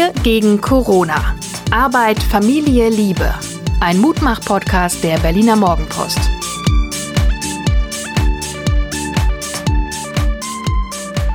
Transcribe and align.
Wir 0.00 0.14
gegen 0.22 0.62
Corona. 0.62 1.36
Arbeit, 1.70 2.22
Familie, 2.22 2.88
Liebe. 2.88 3.34
Ein 3.80 3.98
Mutmach-Podcast 3.98 5.04
der 5.04 5.18
Berliner 5.18 5.56
Morgenpost. 5.56 6.18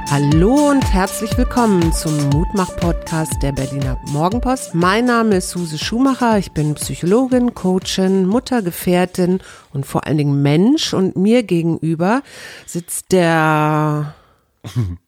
Hallo 0.09 0.71
und 0.71 0.81
herzlich 0.81 1.37
willkommen 1.37 1.93
zum 1.93 2.17
Mutmach-Podcast 2.29 3.33
der 3.43 3.51
Berliner 3.51 3.99
Morgenpost. 4.07 4.73
Mein 4.73 5.05
Name 5.05 5.35
ist 5.35 5.51
Suse 5.51 5.77
Schumacher. 5.77 6.39
Ich 6.39 6.51
bin 6.51 6.73
Psychologin, 6.73 7.53
Coachin, 7.53 8.25
Mutter, 8.25 8.63
Gefährtin 8.63 9.41
und 9.73 9.85
vor 9.85 10.07
allen 10.07 10.17
Dingen 10.17 10.41
Mensch. 10.41 10.91
Und 10.91 11.15
mir 11.15 11.43
gegenüber 11.43 12.23
sitzt 12.65 13.11
der 13.11 14.15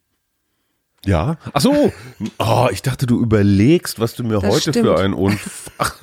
Ja. 1.08 1.38
Ach 1.54 1.60
so. 1.62 1.90
Oh, 2.38 2.68
ich 2.70 2.82
dachte, 2.82 3.06
du 3.06 3.18
überlegst, 3.18 3.98
was 3.98 4.14
du 4.14 4.24
mir 4.24 4.40
Das 4.40 4.52
heute 4.52 4.72
stimmt. 4.72 4.86
für 4.86 5.00
ein 5.00 5.14
Unfach. 5.14 5.94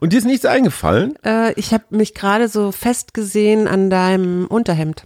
Und 0.00 0.12
dir 0.12 0.18
ist 0.18 0.26
nichts 0.26 0.44
eingefallen? 0.44 1.14
Äh, 1.24 1.54
ich 1.54 1.72
habe 1.72 1.84
mich 1.90 2.12
gerade 2.12 2.48
so 2.48 2.72
festgesehen 2.72 3.66
an 3.66 3.88
deinem 3.88 4.46
Unterhemd. 4.48 5.04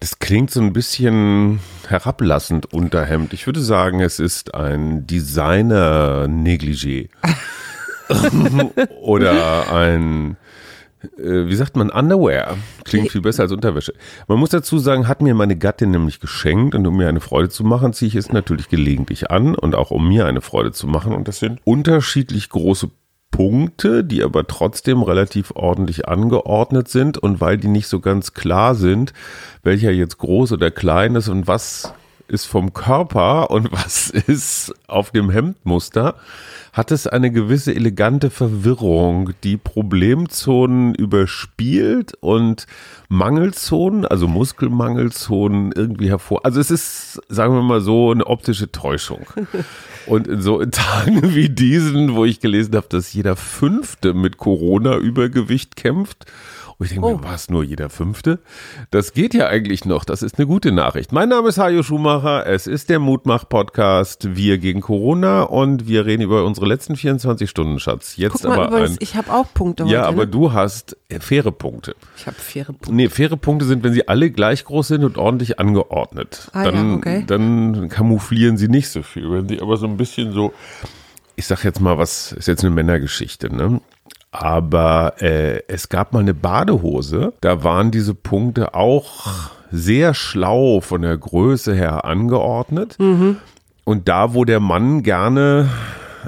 Das 0.00 0.18
klingt 0.18 0.50
so 0.50 0.60
ein 0.60 0.74
bisschen 0.74 1.60
herablassend 1.88 2.74
Unterhemd. 2.74 3.32
Ich 3.32 3.46
würde 3.46 3.62
sagen, 3.62 4.00
es 4.00 4.18
ist 4.18 4.54
ein 4.54 5.06
Designer-Negligé. 5.06 7.08
Oder 9.00 9.72
ein, 9.72 10.36
wie 11.16 11.54
sagt 11.54 11.76
man, 11.76 11.90
Underwear. 11.90 12.56
Klingt 12.84 13.10
viel 13.10 13.22
besser 13.22 13.44
als 13.44 13.52
Unterwäsche. 13.52 13.94
Man 14.28 14.38
muss 14.38 14.50
dazu 14.50 14.78
sagen, 14.78 15.08
hat 15.08 15.22
mir 15.22 15.34
meine 15.34 15.56
Gattin 15.56 15.90
nämlich 15.90 16.20
geschenkt 16.20 16.74
und 16.74 16.86
um 16.86 16.96
mir 16.96 17.08
eine 17.08 17.20
Freude 17.20 17.48
zu 17.48 17.64
machen, 17.64 17.92
ziehe 17.92 18.08
ich 18.08 18.16
es 18.16 18.32
natürlich 18.32 18.68
gelegentlich 18.68 19.30
an 19.30 19.54
und 19.54 19.74
auch 19.74 19.90
um 19.90 20.08
mir 20.08 20.26
eine 20.26 20.40
Freude 20.40 20.72
zu 20.72 20.86
machen. 20.86 21.14
Und 21.14 21.28
das 21.28 21.38
sind 21.38 21.60
unterschiedlich 21.64 22.50
große 22.50 22.90
Punkte, 23.30 24.04
die 24.04 24.22
aber 24.22 24.46
trotzdem 24.46 25.02
relativ 25.02 25.52
ordentlich 25.54 26.08
angeordnet 26.08 26.88
sind 26.88 27.16
und 27.16 27.40
weil 27.40 27.56
die 27.56 27.68
nicht 27.68 27.86
so 27.86 28.00
ganz 28.00 28.34
klar 28.34 28.74
sind, 28.74 29.12
welcher 29.62 29.92
jetzt 29.92 30.18
groß 30.18 30.52
oder 30.52 30.70
klein 30.70 31.14
ist 31.14 31.28
und 31.28 31.46
was 31.46 31.94
ist 32.30 32.46
vom 32.46 32.72
Körper 32.72 33.50
und 33.50 33.70
was 33.72 34.10
ist 34.10 34.72
auf 34.86 35.10
dem 35.10 35.30
Hemdmuster, 35.30 36.14
hat 36.72 36.92
es 36.92 37.06
eine 37.06 37.32
gewisse 37.32 37.74
elegante 37.74 38.30
Verwirrung, 38.30 39.30
die 39.42 39.56
Problemzonen 39.56 40.94
überspielt 40.94 42.12
und 42.20 42.66
Mangelzonen, 43.08 44.06
also 44.06 44.28
Muskelmangelzonen 44.28 45.72
irgendwie 45.74 46.10
hervor. 46.10 46.44
Also 46.44 46.60
es 46.60 46.70
ist, 46.70 47.20
sagen 47.28 47.54
wir 47.54 47.62
mal 47.62 47.80
so, 47.80 48.12
eine 48.12 48.26
optische 48.26 48.70
Täuschung. 48.70 49.26
Und 50.06 50.26
in 50.26 50.40
so 50.40 50.60
in 50.60 50.70
Tagen 50.70 51.34
wie 51.34 51.48
diesen, 51.48 52.14
wo 52.14 52.24
ich 52.24 52.40
gelesen 52.40 52.74
habe, 52.74 52.86
dass 52.88 53.12
jeder 53.12 53.36
Fünfte 53.36 54.14
mit 54.14 54.38
Corona-Übergewicht 54.38 55.76
kämpft, 55.76 56.26
und 56.80 56.86
ich 56.86 56.92
denke 56.92 57.06
Oh. 57.08 57.18
mir, 57.18 57.24
was, 57.24 57.50
nur 57.50 57.62
jeder 57.62 57.90
Fünfte? 57.90 58.38
Das 58.90 59.12
geht 59.12 59.34
ja 59.34 59.48
eigentlich 59.48 59.84
noch. 59.84 60.06
Das 60.06 60.22
ist 60.22 60.38
eine 60.38 60.46
gute 60.46 60.72
Nachricht. 60.72 61.12
Mein 61.12 61.28
Name 61.28 61.50
ist 61.50 61.58
Hajo 61.58 61.82
Schumacher. 61.82 62.46
Es 62.46 62.66
ist 62.66 62.88
der 62.88 62.98
Mutmach-Podcast 62.98 64.34
Wir 64.34 64.56
gegen 64.56 64.80
Corona 64.80 65.42
und 65.42 65.86
wir 65.86 66.06
reden 66.06 66.22
über 66.22 66.46
unsere 66.46 66.66
letzten 66.66 66.96
24 66.96 67.50
Stunden, 67.50 67.78
Schatz. 67.80 68.16
Jetzt 68.16 68.44
mal, 68.44 68.58
aber 68.58 68.78
ein, 68.78 68.96
ich 69.00 69.14
habe 69.14 69.30
auch 69.30 69.52
Punkte 69.52 69.84
heute. 69.84 69.92
Ja, 69.92 70.06
aber 70.06 70.24
ne? 70.24 70.28
du 70.28 70.54
hast 70.54 70.96
äh, 71.10 71.20
faire 71.20 71.52
Punkte. 71.52 71.94
Ich 72.16 72.26
habe 72.26 72.38
faire 72.38 72.72
Punkte. 72.72 72.94
Nee, 72.94 73.10
faire 73.10 73.36
Punkte 73.36 73.66
sind, 73.66 73.84
wenn 73.84 73.92
sie 73.92 74.08
alle 74.08 74.30
gleich 74.30 74.64
groß 74.64 74.88
sind 74.88 75.04
und 75.04 75.18
ordentlich 75.18 75.58
angeordnet. 75.58 76.48
Ah 76.54 76.64
ja, 76.64 76.70
dann, 76.70 76.94
okay. 76.94 77.24
dann 77.26 77.90
kamouflieren 77.90 78.56
sie 78.56 78.68
nicht 78.68 78.88
so 78.88 79.02
viel. 79.02 79.30
Wenn 79.30 79.48
sie 79.48 79.60
aber 79.60 79.76
so 79.76 79.86
ein 79.86 79.98
bisschen 79.98 80.32
so, 80.32 80.54
ich 81.36 81.44
sag 81.44 81.62
jetzt 81.62 81.82
mal, 81.82 81.98
was 81.98 82.32
ist 82.32 82.48
jetzt 82.48 82.64
eine 82.64 82.74
Männergeschichte, 82.74 83.54
ne? 83.54 83.82
Aber 84.32 85.20
äh, 85.20 85.62
es 85.66 85.88
gab 85.88 86.12
mal 86.12 86.20
eine 86.20 86.34
Badehose, 86.34 87.32
da 87.40 87.64
waren 87.64 87.90
diese 87.90 88.14
Punkte 88.14 88.74
auch 88.74 89.50
sehr 89.72 90.14
schlau 90.14 90.80
von 90.80 91.02
der 91.02 91.16
Größe 91.16 91.74
her 91.74 92.04
angeordnet. 92.04 92.96
Mhm. 92.98 93.38
Und 93.84 94.08
da, 94.08 94.34
wo 94.34 94.44
der 94.44 94.60
Mann 94.60 95.02
gerne 95.02 95.68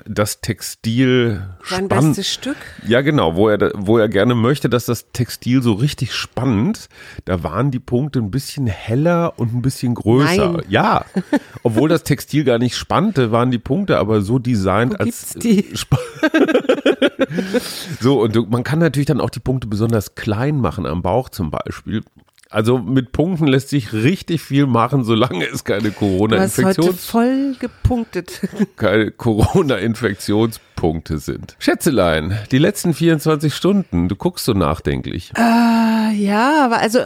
das 0.07 0.41
Textil 0.41 1.43
Sein 1.65 1.89
bestes 1.89 2.29
Stück. 2.33 2.57
ja, 2.87 3.01
genau, 3.03 3.37
wo 3.37 3.49
er, 3.49 3.73
wo 3.75 3.99
er 3.99 4.09
gerne 4.09 4.35
möchte, 4.35 4.69
dass 4.69 4.87
das 4.87 5.13
Textil 5.13 5.63
so 5.63 5.73
richtig 5.75 6.15
spannt, 6.15 6.89
da 7.25 7.43
waren 7.43 7.71
die 7.71 7.79
Punkte 7.79 8.19
ein 8.19 8.31
bisschen 8.31 8.67
heller 8.67 9.35
und 9.39 9.55
ein 9.55 9.63
bisschen 9.63 9.95
größer. 9.95 10.53
Nein. 10.53 10.63
Ja, 10.69 11.05
obwohl 11.63 11.89
das 11.89 12.03
Textil 12.05 12.45
gar 12.45 12.59
nicht 12.59 12.77
spannte, 12.77 13.33
waren 13.33 13.51
die 13.51 13.59
Punkte 13.59 13.99
aber 13.99 14.23
so 14.23 14.39
designt 14.39 14.95
Wo 14.95 15.05
als 15.05 15.35
die? 15.35 15.67
Sp- 15.77 15.97
so 18.01 18.21
und 18.23 18.51
man 18.51 18.65
kann 18.65 18.79
natürlich 18.79 19.07
dann 19.07 19.21
auch 19.21 19.31
die 19.31 19.41
Punkte 19.41 19.67
besonders 19.67 20.15
klein 20.15 20.59
machen 20.59 20.87
am 20.87 21.03
Bauch 21.03 21.29
zum 21.29 21.51
Beispiel. 21.51 22.03
Also 22.53 22.79
mit 22.79 23.11
Punkten 23.13 23.47
lässt 23.47 23.69
sich 23.71 23.95
richtig 23.95 24.43
viel 24.43 24.67
machen, 24.67 25.05
solange 25.05 25.47
es 25.47 25.65
keine 25.65 25.85
heute 25.85 25.93
Corona-Infektions 25.93 27.07
voll 27.07 27.57
gepunktet. 27.59 28.43
keine 28.77 29.11
Corona-Infektionspunkte 29.11 31.17
sind. 31.19 31.57
Schätzelein, 31.59 32.39
die 32.51 32.59
letzten 32.59 32.93
24 32.93 33.55
Stunden, 33.55 34.09
du 34.09 34.17
guckst 34.17 34.45
so 34.45 34.53
nachdenklich. 34.53 35.33
Äh, 35.35 36.13
ja, 36.15 36.63
aber 36.65 36.81
also 36.81 36.99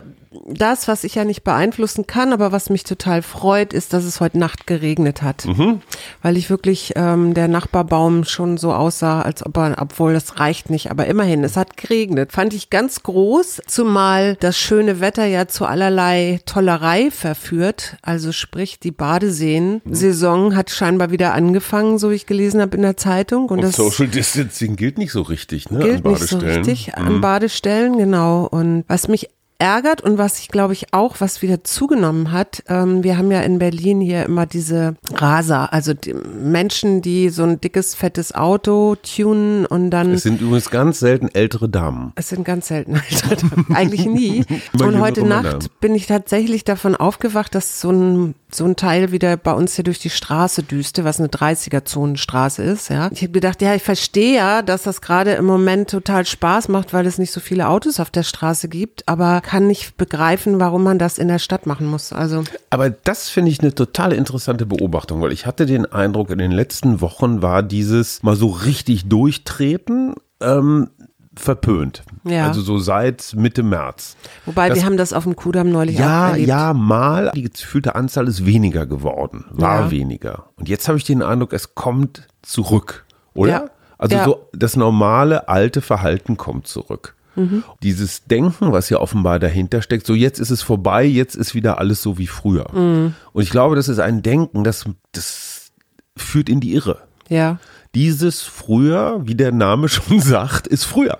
das, 0.47 0.89
was 0.89 1.05
ich 1.05 1.15
ja 1.15 1.25
nicht 1.25 1.45
beeinflussen 1.45 2.07
kann, 2.07 2.33
aber 2.33 2.53
was 2.53 2.71
mich 2.71 2.85
total 2.85 3.23
freut, 3.23 3.73
ist, 3.73 3.93
dass 3.93 4.05
es 4.05 4.21
heute 4.21 4.39
Nacht 4.39 4.67
geregnet 4.67 5.23
hat. 5.23 5.47
Mhm. 5.47 5.81
Weil 6.23 6.37
ich 6.37 6.51
wirklich 6.51 6.93
ähm, 6.97 7.35
der 7.35 7.49
Nachbarbaum 7.49 8.25
schon 8.25 8.57
so 8.57 8.73
aussah, 8.73 9.23
als 9.23 9.45
ob 9.45 9.57
er, 9.57 9.77
obwohl 9.81 10.13
das 10.13 10.39
reicht 10.39 10.71
nicht, 10.71 10.91
aber 10.91 11.07
immerhin, 11.07 11.45
es 11.45 11.57
hat 11.57 11.77
geregnet. 11.77 12.33
Fand 12.33 12.55
ich 12.55 12.71
ganz 12.71 13.03
groß, 13.03 13.63
zumal 13.67 14.37
das 14.37 14.59
schöne 14.59 15.01
Wetter 15.01 15.27
ja 15.27 15.49
zu 15.49 15.67
allerlei 15.67 16.41
Tollerei 16.47 17.11
verführt. 17.11 17.97
Also 18.03 18.33
sprich, 18.33 18.79
die 18.79 18.91
Badeseen-Saison 18.91 20.57
hat 20.57 20.71
scheinbar 20.71 21.11
wieder 21.11 21.35
angefangen, 21.35 21.99
so 21.99 22.11
wie 22.11 22.15
ich 22.15 22.27
gelesen 22.27 22.61
habe 22.61 22.77
in 22.77 22.83
der 22.83 22.97
Zeitung. 22.97 23.45
Und, 23.45 23.59
Und 23.59 23.63
das 23.63 23.77
Social 23.77 24.09
Distancing 24.09 24.77
gilt 24.77 24.99
nicht 24.99 25.13
so 25.13 25.23
richtig, 25.23 25.71
ne? 25.71 25.81
gilt 25.81 26.05
an 26.05 26.13
nicht 26.13 26.27
so 26.27 26.39
richtig 26.39 26.95
an 26.95 27.21
Badestellen, 27.21 27.99
genau. 27.99 28.47
Und 28.47 28.85
was 28.89 29.09
mich 29.09 29.29
ärgert 29.59 30.01
und 30.03 30.19
was 30.19 30.39
ich 30.39 30.49
glaube 30.49 30.73
ich 30.73 30.93
auch, 30.93 31.17
was 31.21 31.43
wieder 31.43 31.65
zugenommen 31.65 32.33
hat, 32.33 32.63
ähm, 32.69 33.03
wir 33.03 33.19
haben 33.19 33.31
ja 33.31 33.41
in 33.41 33.59
Berlin 33.59 34.01
hier 34.01 34.25
immer 34.25 34.47
diese 34.47 34.97
Raser, 35.15 35.73
also 35.73 35.95
die 35.95 36.15
Menschen, 36.15 37.03
die 37.03 37.29
so 37.29 37.43
ein 37.43 37.61
dickes, 37.61 37.95
fettes 37.95 38.35
Auto 38.35 38.97
tunen 38.97 39.67
und 39.67 39.91
dann 39.91 40.15
Es 40.15 40.23
sind 40.23 40.41
übrigens 40.41 40.71
ganz 40.71 41.01
selten 41.01 41.29
ältere 41.33 41.69
Damen. 41.69 42.13
es 42.17 42.29
sind 42.29 42.45
ganz 42.45 42.69
selten 42.69 42.95
Alter, 42.97 43.37
eigentlich 43.75 44.07
nie. 44.07 44.45
Und 44.79 45.01
heute 45.01 45.25
Nacht 45.25 45.81
bin 45.81 45.95
ich 45.95 46.07
tatsächlich 46.07 46.65
davon 46.65 46.95
aufgewacht, 46.95 47.55
dass 47.55 47.81
so 47.81 47.91
ein, 47.91 48.35
so 48.51 48.65
ein 48.65 48.77
Teil 48.77 49.13
wieder 49.13 49.37
bei 49.37 49.53
uns 49.53 49.75
hier 49.75 49.85
durch 49.85 49.99
die 49.99 50.11
Straße 50.11 50.63
düste, 50.63 51.05
was 51.05 51.19
eine 51.19 51.29
30er-Zonenstraße 51.29 52.63
ist, 52.63 52.91
ja. 52.91 53.11
Ich 53.13 53.23
habe 53.23 53.33
gedacht, 53.33 53.61
ja, 53.61 53.75
ich 53.75 53.83
verstehe 53.83 54.37
ja, 54.37 54.63
dass 54.63 54.85
das 54.85 55.01
gerade 55.01 55.33
im 55.33 55.45
Moment 55.45 55.91
total 55.91 56.25
Spaß 56.25 56.69
macht, 56.69 56.93
weil 56.93 57.07
es 57.07 57.19
nicht 57.19 57.33
so 57.33 57.41
viele 57.41 57.69
Autos 57.69 57.99
auf 57.99 58.11
der 58.11 58.23
Straße 58.23 58.69
gibt, 58.69 59.09
aber 59.09 59.41
kann 59.41 59.67
nicht 59.67 59.97
begreifen, 59.97 60.61
warum 60.61 60.85
man 60.85 60.99
das 60.99 61.19
in 61.19 61.29
der 61.29 61.39
Stadt 61.39 61.67
machen 61.67 61.87
muss. 61.87 62.13
Also, 62.13 62.45
Aber 62.71 62.91
das 62.91 63.29
finde 63.29 63.51
ich 63.51 63.61
eine 63.61 63.75
total 63.75 64.13
interessante 64.13 64.67
Beobachtung, 64.67 65.21
weil 65.21 65.33
ich 65.33 65.47
hatte 65.47 65.67
den 65.67 65.87
Eindruck, 65.87 66.31
in 66.31 66.39
den 66.39 66.53
letzten 66.53 67.01
Wochen 67.01 67.43
war 67.43 67.63
dieses 67.63 68.23
mal 68.23 68.37
so 68.37 68.49
richtig 68.49 69.09
durchtreten 69.09 70.15
ähm, 70.41 70.91
verpönt. 71.37 72.03
Ja. 72.25 72.47
Also 72.49 72.61
so 72.63 72.79
seit 72.79 73.35
Mitte 73.37 73.63
März. 73.63 74.17
wobei 74.47 74.69
Das- 74.69 74.79
wir 74.79 74.85
haben 74.85 74.97
das 74.97 75.13
auf 75.13 75.25
dem 75.25 75.37
Kudamm 75.37 75.71
neulich 75.71 75.99
Ja, 75.99 76.31
erlebt. 76.31 76.49
ja, 76.49 76.73
mal. 76.73 77.31
Die 77.35 77.43
gefühlte 77.43 77.95
Anzahl 77.95 78.27
ist 78.29 78.45
weniger 78.47 78.87
geworden, 78.87 79.45
war 79.51 79.85
Ja. 79.87 79.91
weniger. 79.91 80.47
Und 80.57 80.69
jetzt 80.69 80.89
habe 80.89 80.99
ich 80.99 81.05
den 81.05 81.23
Eindruck, 81.23 81.53
es 81.53 81.75
kommt 81.75 82.27
zurück, 82.43 83.05
oder? 83.35 83.51
Ja. 83.51 83.65
Also 83.99 84.17
Ja. 84.17 84.25
so 84.25 84.49
das 84.53 84.77
normale 84.77 85.49
alte 85.49 85.81
Verhalten 85.81 86.37
kommt 86.37 86.67
zurück. 86.67 87.15
Mhm. 87.35 87.65
Dieses 87.83 88.25
Denken, 88.25 88.73
was 88.73 88.89
ja 88.89 88.99
offenbar 88.99 89.39
dahinter 89.39 89.83
steckt, 89.83 90.07
so 90.07 90.15
jetzt 90.15 90.39
ist 90.39 90.51
es 90.51 90.63
vorbei, 90.63 91.05
jetzt 91.05 91.35
ist 91.35 91.55
wieder 91.55 91.79
alles 91.79 92.03
so 92.03 92.17
wie 92.19 92.27
früher. 92.27 92.67
Mhm. 92.73 93.15
Und 93.35 93.43
ich 93.43 93.51
glaube, 93.51 93.77
das 93.77 93.89
ist 93.89 93.99
ein 93.99 94.23
Denken, 94.23 94.65
das, 94.65 94.85
das 95.13 95.71
führt 96.17 96.49
in 96.49 96.61
die 96.61 96.73
Irre. 96.75 96.99
Ja. 97.29 97.59
Dieses 97.95 98.43
früher, 98.43 99.21
wie 99.27 99.35
der 99.35 99.53
Name 99.53 99.89
schon 99.91 100.21
sagt, 100.21 100.67
ist 100.67 100.85
früher. 100.85 101.19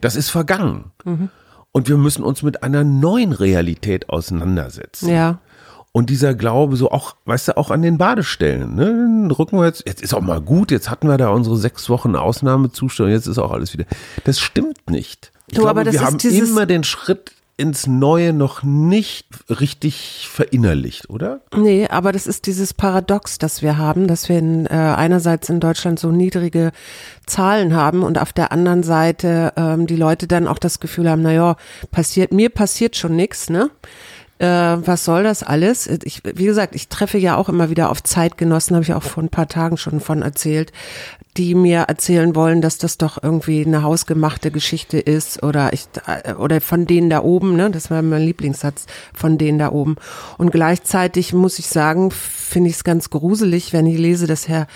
Das 0.00 0.16
ist 0.16 0.30
vergangen. 0.30 0.92
Und 1.72 1.88
wir 1.88 1.96
müssen 1.96 2.24
uns 2.24 2.42
mit 2.42 2.62
einer 2.62 2.84
neuen 2.84 3.32
Realität 3.32 4.08
auseinandersetzen. 4.08 5.08
Ja. 5.10 5.38
Und 5.92 6.10
dieser 6.10 6.34
Glaube, 6.34 6.76
so 6.76 6.90
auch, 6.90 7.16
weißt 7.24 7.48
du, 7.48 7.56
auch 7.56 7.70
an 7.70 7.80
den 7.80 7.96
Badestellen, 7.96 8.74
ne? 8.74 8.84
Dann 8.84 9.30
Rücken 9.30 9.58
wir 9.58 9.64
jetzt, 9.64 9.82
jetzt 9.86 10.02
ist 10.02 10.12
auch 10.14 10.20
mal 10.20 10.42
gut, 10.42 10.70
jetzt 10.70 10.90
hatten 10.90 11.08
wir 11.08 11.16
da 11.16 11.30
unsere 11.30 11.56
sechs 11.56 11.88
Wochen 11.88 12.16
Ausnahmezustand, 12.16 13.10
jetzt 13.10 13.26
ist 13.26 13.38
auch 13.38 13.50
alles 13.50 13.72
wieder. 13.72 13.86
Das 14.24 14.38
stimmt 14.38 14.90
nicht. 14.90 15.32
Ich 15.48 15.54
Du, 15.54 15.62
glaube, 15.62 15.70
aber 15.70 15.84
das 15.84 15.94
wir 15.94 16.00
ist 16.00 16.06
haben 16.06 16.18
dieses- 16.18 16.50
immer 16.50 16.66
den 16.66 16.84
Schritt 16.84 17.32
ins 17.58 17.86
Neue 17.86 18.34
noch 18.34 18.62
nicht 18.62 19.26
richtig 19.48 20.28
verinnerlicht, 20.30 21.08
oder? 21.08 21.40
Nee, 21.54 21.88
aber 21.88 22.12
das 22.12 22.26
ist 22.26 22.46
dieses 22.46 22.74
Paradox, 22.74 23.38
das 23.38 23.62
wir 23.62 23.78
haben, 23.78 24.06
dass 24.08 24.28
wir 24.28 24.38
in, 24.38 24.66
äh, 24.66 24.70
einerseits 24.70 25.48
in 25.48 25.58
Deutschland 25.58 25.98
so 25.98 26.10
niedrige 26.10 26.72
Zahlen 27.24 27.74
haben 27.74 28.02
und 28.02 28.18
auf 28.18 28.34
der 28.34 28.52
anderen 28.52 28.82
Seite 28.82 29.54
ähm, 29.56 29.86
die 29.86 29.96
Leute 29.96 30.26
dann 30.26 30.48
auch 30.48 30.58
das 30.58 30.80
Gefühl 30.80 31.08
haben, 31.08 31.22
naja, 31.22 31.56
passiert, 31.90 32.32
mir 32.32 32.50
passiert 32.50 32.94
schon 32.94 33.16
nichts, 33.16 33.48
ne? 33.48 33.70
Äh, 34.38 34.46
was 34.46 35.04
soll 35.04 35.22
das 35.22 35.42
alles? 35.42 35.86
Ich, 36.04 36.22
wie 36.24 36.44
gesagt, 36.44 36.74
ich 36.74 36.88
treffe 36.88 37.16
ja 37.16 37.36
auch 37.36 37.48
immer 37.48 37.70
wieder 37.70 37.90
auf 37.90 38.02
Zeitgenossen, 38.02 38.76
habe 38.76 38.84
ich 38.84 38.92
auch 38.92 39.02
vor 39.02 39.22
ein 39.22 39.30
paar 39.30 39.48
Tagen 39.48 39.78
schon 39.78 40.00
von 40.00 40.20
erzählt, 40.20 40.72
die 41.38 41.54
mir 41.54 41.80
erzählen 41.82 42.34
wollen, 42.34 42.60
dass 42.60 42.76
das 42.76 42.98
doch 42.98 43.22
irgendwie 43.22 43.64
eine 43.64 43.82
hausgemachte 43.82 44.50
Geschichte 44.50 44.98
ist 44.98 45.42
oder 45.42 45.72
ich 45.72 45.86
oder 46.38 46.60
von 46.60 46.86
denen 46.86 47.08
da 47.08 47.22
oben, 47.22 47.56
ne? 47.56 47.70
Das 47.70 47.90
war 47.90 48.02
mein 48.02 48.22
Lieblingssatz 48.22 48.86
von 49.14 49.38
denen 49.38 49.58
da 49.58 49.72
oben. 49.72 49.96
Und 50.36 50.50
gleichzeitig 50.50 51.32
muss 51.32 51.58
ich 51.58 51.66
sagen, 51.68 52.10
finde 52.10 52.70
ich 52.70 52.76
es 52.76 52.84
ganz 52.84 53.10
gruselig, 53.10 53.72
wenn 53.72 53.86
ich 53.86 53.98
lese, 53.98 54.26
dass 54.26 54.48
Herr 54.48 54.66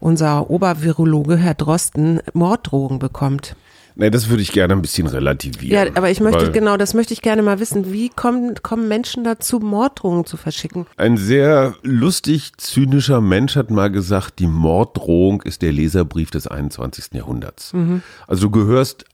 unser 0.00 0.50
Obervirologe 0.50 1.36
Herr 1.36 1.54
Drosten 1.54 2.20
Morddrogen 2.32 2.98
bekommt. 2.98 3.54
Nee, 3.96 4.10
das 4.10 4.28
würde 4.28 4.42
ich 4.42 4.50
gerne 4.50 4.74
ein 4.74 4.82
bisschen 4.82 5.06
relativieren. 5.06 5.86
Ja, 5.86 5.92
aber 5.94 6.10
ich 6.10 6.20
möchte, 6.20 6.50
genau, 6.50 6.76
das 6.76 6.94
möchte 6.94 7.12
ich 7.12 7.22
gerne 7.22 7.42
mal 7.42 7.60
wissen. 7.60 7.92
Wie 7.92 8.08
kommen, 8.08 8.54
kommen 8.62 8.88
Menschen 8.88 9.22
dazu, 9.22 9.60
Morddrohungen 9.60 10.26
zu 10.26 10.36
verschicken? 10.36 10.86
Ein 10.96 11.16
sehr 11.16 11.74
lustig, 11.82 12.52
zynischer 12.56 13.20
Mensch 13.20 13.54
hat 13.54 13.70
mal 13.70 13.90
gesagt, 13.90 14.40
die 14.40 14.48
Morddrohung 14.48 15.42
ist 15.42 15.62
der 15.62 15.72
Leserbrief 15.72 16.30
des 16.30 16.48
21. 16.48 17.14
Jahrhunderts. 17.14 17.72
Mhm. 17.72 18.02
Also 18.26 18.48
du 18.48 18.50
gehörst 18.50 19.04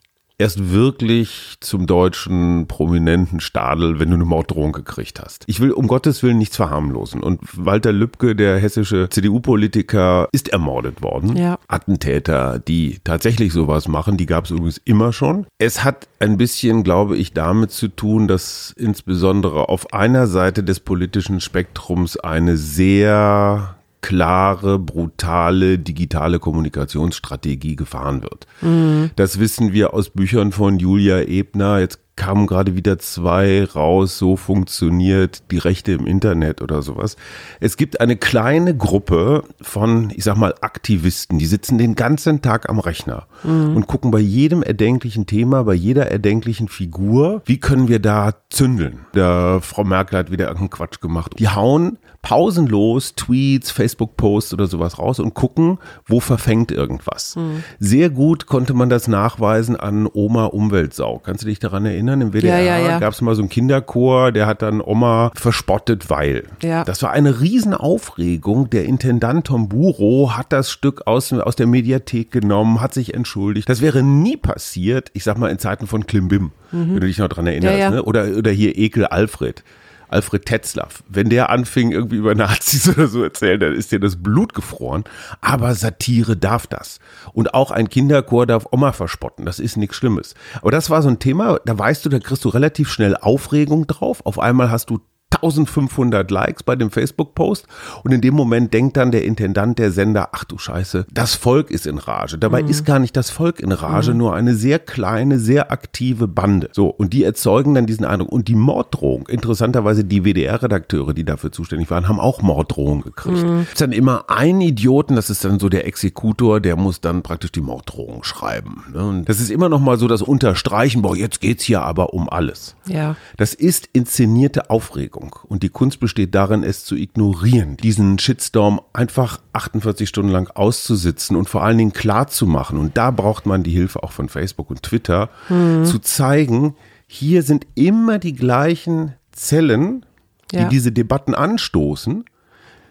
erst 0.40 0.72
wirklich 0.72 1.56
zum 1.60 1.86
deutschen 1.86 2.66
prominenten 2.66 3.40
Stadel, 3.40 4.00
wenn 4.00 4.08
du 4.08 4.14
eine 4.14 4.24
Morddrohung 4.24 4.72
gekriegt 4.72 5.20
hast. 5.20 5.44
Ich 5.46 5.60
will 5.60 5.70
um 5.70 5.86
Gottes 5.86 6.22
Willen 6.22 6.38
nichts 6.38 6.56
verharmlosen. 6.56 7.22
Und 7.22 7.40
Walter 7.52 7.92
Lübcke, 7.92 8.34
der 8.34 8.58
hessische 8.58 9.08
CDU-Politiker, 9.10 10.28
ist 10.32 10.48
ermordet 10.48 11.02
worden. 11.02 11.36
Ja. 11.36 11.58
Attentäter, 11.68 12.58
die 12.58 13.00
tatsächlich 13.04 13.52
sowas 13.52 13.86
machen, 13.86 14.16
die 14.16 14.26
gab 14.26 14.46
es 14.46 14.50
übrigens 14.50 14.80
immer 14.84 15.12
schon. 15.12 15.46
Es 15.58 15.84
hat 15.84 16.08
ein 16.20 16.38
bisschen, 16.38 16.84
glaube 16.84 17.18
ich, 17.18 17.34
damit 17.34 17.70
zu 17.70 17.88
tun, 17.88 18.26
dass 18.26 18.74
insbesondere 18.78 19.68
auf 19.68 19.92
einer 19.92 20.26
Seite 20.26 20.64
des 20.64 20.80
politischen 20.80 21.40
Spektrums 21.40 22.16
eine 22.16 22.56
sehr 22.56 23.76
klare, 24.00 24.78
brutale 24.78 25.78
digitale 25.78 26.38
Kommunikationsstrategie 26.38 27.76
gefahren 27.76 28.22
wird. 28.22 28.46
Mhm. 28.62 29.10
Das 29.16 29.38
wissen 29.38 29.72
wir 29.72 29.94
aus 29.94 30.10
Büchern 30.10 30.52
von 30.52 30.78
Julia 30.78 31.20
Ebner. 31.22 31.78
Jetzt 31.80 32.00
kamen 32.20 32.46
gerade 32.46 32.76
wieder 32.76 32.98
zwei 32.98 33.64
raus, 33.64 34.18
so 34.18 34.36
funktioniert 34.36 35.50
die 35.50 35.56
Rechte 35.56 35.92
im 35.92 36.06
Internet 36.06 36.60
oder 36.60 36.82
sowas. 36.82 37.16
Es 37.60 37.78
gibt 37.78 38.02
eine 38.02 38.14
kleine 38.14 38.76
Gruppe 38.76 39.44
von, 39.62 40.12
ich 40.14 40.24
sag 40.24 40.36
mal, 40.36 40.54
Aktivisten, 40.60 41.38
die 41.38 41.46
sitzen 41.46 41.78
den 41.78 41.94
ganzen 41.94 42.42
Tag 42.42 42.68
am 42.68 42.78
Rechner 42.78 43.26
mhm. 43.42 43.74
und 43.74 43.86
gucken 43.86 44.10
bei 44.10 44.18
jedem 44.18 44.62
erdenklichen 44.62 45.24
Thema, 45.24 45.64
bei 45.64 45.72
jeder 45.72 46.10
erdenklichen 46.10 46.68
Figur, 46.68 47.40
wie 47.46 47.58
können 47.58 47.88
wir 47.88 48.00
da 48.00 48.34
zündeln. 48.50 49.06
Der 49.14 49.60
Frau 49.62 49.84
Merkel 49.84 50.18
hat 50.18 50.30
wieder 50.30 50.44
irgendeinen 50.44 50.70
Quatsch 50.70 51.00
gemacht. 51.00 51.36
Die 51.38 51.48
hauen 51.48 51.98
pausenlos 52.22 53.14
Tweets, 53.14 53.70
Facebook-Posts 53.70 54.54
oder 54.54 54.66
sowas 54.66 54.98
raus 54.98 55.18
und 55.20 55.34
gucken, 55.34 55.78
wo 56.06 56.20
verfängt 56.20 56.70
irgendwas. 56.70 57.36
Mhm. 57.36 57.64
Sehr 57.78 58.10
gut 58.10 58.46
konnte 58.46 58.74
man 58.74 58.90
das 58.90 59.08
nachweisen 59.08 59.76
an 59.76 60.06
Oma 60.12 60.46
Umweltsau. 60.46 61.20
Kannst 61.24 61.44
du 61.44 61.48
dich 61.48 61.58
daran 61.58 61.86
erinnern? 61.86 62.20
Im 62.20 62.32
WDR 62.32 62.60
ja, 62.60 62.78
ja, 62.78 62.88
ja. 62.88 62.98
gab 62.98 63.14
es 63.14 63.22
mal 63.22 63.34
so 63.34 63.42
einen 63.42 63.48
Kinderchor, 63.48 64.32
der 64.32 64.46
hat 64.46 64.60
dann 64.62 64.80
Oma 64.80 65.32
verspottet, 65.34 66.10
weil. 66.10 66.44
Das 66.84 67.02
war 67.02 67.10
eine 67.10 67.40
Riesenaufregung. 67.40 68.68
Der 68.68 68.84
Intendant 68.84 69.46
Tom 69.46 69.68
Buro 69.68 70.36
hat 70.36 70.52
das 70.52 70.70
Stück 70.70 71.06
aus, 71.06 71.32
aus 71.32 71.56
der 71.56 71.66
Mediathek 71.66 72.30
genommen, 72.30 72.80
hat 72.82 72.92
sich 72.92 73.14
entschuldigt. 73.14 73.68
Das 73.68 73.80
wäre 73.80 74.02
nie 74.02 74.36
passiert, 74.36 75.10
ich 75.14 75.24
sag 75.24 75.38
mal 75.38 75.50
in 75.50 75.58
Zeiten 75.58 75.86
von 75.86 76.06
Klimbim, 76.06 76.52
mhm. 76.70 76.94
wenn 76.94 77.00
du 77.00 77.06
dich 77.06 77.18
noch 77.18 77.28
daran 77.28 77.46
erinnerst. 77.46 77.94
Ne? 77.94 78.02
Oder, 78.02 78.36
oder 78.36 78.50
hier 78.50 78.76
Ekel 78.76 79.06
Alfred. 79.06 79.64
Alfred 80.10 80.44
Tetzlaff, 80.44 81.02
wenn 81.08 81.30
der 81.30 81.50
anfing, 81.50 81.92
irgendwie 81.92 82.16
über 82.16 82.34
Nazis 82.34 82.88
oder 82.96 83.06
so 83.06 83.22
erzählen, 83.22 83.60
dann 83.60 83.74
ist 83.74 83.92
dir 83.92 84.00
das 84.00 84.22
Blut 84.22 84.54
gefroren. 84.54 85.04
Aber 85.40 85.74
Satire 85.74 86.36
darf 86.36 86.66
das. 86.66 86.98
Und 87.32 87.54
auch 87.54 87.70
ein 87.70 87.88
Kinderchor 87.88 88.46
darf 88.46 88.66
Oma 88.70 88.92
verspotten. 88.92 89.46
Das 89.46 89.58
ist 89.58 89.76
nichts 89.76 89.96
Schlimmes. 89.96 90.34
Aber 90.60 90.70
das 90.70 90.90
war 90.90 91.02
so 91.02 91.08
ein 91.08 91.18
Thema, 91.18 91.60
da 91.64 91.78
weißt 91.78 92.04
du, 92.04 92.08
da 92.08 92.18
kriegst 92.18 92.44
du 92.44 92.48
relativ 92.48 92.90
schnell 92.90 93.16
Aufregung 93.16 93.86
drauf. 93.86 94.24
Auf 94.26 94.38
einmal 94.38 94.70
hast 94.70 94.90
du 94.90 95.00
1500 95.32 96.30
Likes 96.30 96.62
bei 96.62 96.76
dem 96.76 96.90
Facebook-Post 96.90 97.66
und 98.04 98.12
in 98.12 98.20
dem 98.20 98.34
Moment 98.34 98.74
denkt 98.74 98.96
dann 98.96 99.10
der 99.10 99.24
Intendant 99.24 99.78
der 99.78 99.92
Sender, 99.92 100.30
ach 100.32 100.44
du 100.44 100.58
Scheiße, 100.58 101.06
das 101.12 101.34
Volk 101.34 101.70
ist 101.70 101.86
in 101.86 101.98
Rage. 101.98 102.38
Dabei 102.38 102.62
mhm. 102.62 102.68
ist 102.68 102.84
gar 102.84 102.98
nicht 102.98 103.16
das 103.16 103.30
Volk 103.30 103.60
in 103.60 103.72
Rage, 103.72 104.12
mhm. 104.12 104.18
nur 104.18 104.34
eine 104.34 104.54
sehr 104.54 104.78
kleine, 104.78 105.38
sehr 105.38 105.72
aktive 105.72 106.28
Bande. 106.28 106.68
So, 106.72 106.88
und 106.88 107.12
die 107.12 107.24
erzeugen 107.24 107.74
dann 107.74 107.86
diesen 107.86 108.04
Eindruck. 108.04 108.32
Und 108.32 108.48
die 108.48 108.54
Morddrohung, 108.54 109.28
interessanterweise 109.28 110.04
die 110.04 110.24
WDR-Redakteure, 110.24 111.14
die 111.14 111.24
dafür 111.24 111.52
zuständig 111.52 111.90
waren, 111.90 112.08
haben 112.08 112.20
auch 112.20 112.42
Morddrohungen 112.42 113.02
gekriegt. 113.02 113.44
Mhm. 113.44 113.60
Es 113.60 113.72
ist 113.72 113.80
dann 113.80 113.92
immer 113.92 114.24
ein 114.28 114.60
Idioten, 114.60 115.16
das 115.16 115.30
ist 115.30 115.44
dann 115.44 115.58
so 115.58 115.68
der 115.68 115.86
Exekutor, 115.86 116.60
der 116.60 116.76
muss 116.76 117.00
dann 117.00 117.22
praktisch 117.22 117.52
die 117.52 117.60
Morddrohung 117.60 118.24
schreiben. 118.24 118.84
Ne? 118.92 119.02
Und 119.04 119.28
das 119.28 119.40
ist 119.40 119.50
immer 119.50 119.68
noch 119.68 119.80
mal 119.80 119.98
so 119.98 120.08
das 120.08 120.22
Unterstreichen, 120.22 121.02
boah, 121.02 121.16
jetzt 121.16 121.40
geht's 121.40 121.64
hier 121.64 121.82
aber 121.82 122.12
um 122.14 122.28
alles. 122.28 122.74
Ja. 122.86 123.16
Das 123.36 123.54
ist 123.54 123.88
inszenierte 123.92 124.70
Aufregung. 124.70 125.19
Und 125.48 125.62
die 125.62 125.68
Kunst 125.68 126.00
besteht 126.00 126.34
darin, 126.34 126.62
es 126.62 126.84
zu 126.84 126.96
ignorieren, 126.96 127.76
diesen 127.76 128.18
Shitstorm 128.18 128.80
einfach 128.92 129.40
48 129.52 130.08
Stunden 130.08 130.30
lang 130.30 130.48
auszusitzen 130.54 131.36
und 131.36 131.48
vor 131.48 131.62
allen 131.62 131.78
Dingen 131.78 131.92
klar 131.92 132.28
zu 132.28 132.46
machen. 132.46 132.78
Und 132.78 132.96
da 132.96 133.10
braucht 133.10 133.46
man 133.46 133.62
die 133.62 133.72
Hilfe 133.72 134.02
auch 134.02 134.12
von 134.12 134.28
Facebook 134.28 134.70
und 134.70 134.82
Twitter, 134.82 135.28
mhm. 135.48 135.84
zu 135.84 135.98
zeigen, 135.98 136.74
hier 137.06 137.42
sind 137.42 137.66
immer 137.74 138.18
die 138.18 138.34
gleichen 138.34 139.14
Zellen, 139.32 140.06
die 140.52 140.56
ja. 140.56 140.68
diese 140.68 140.92
Debatten 140.92 141.34
anstoßen. 141.34 142.24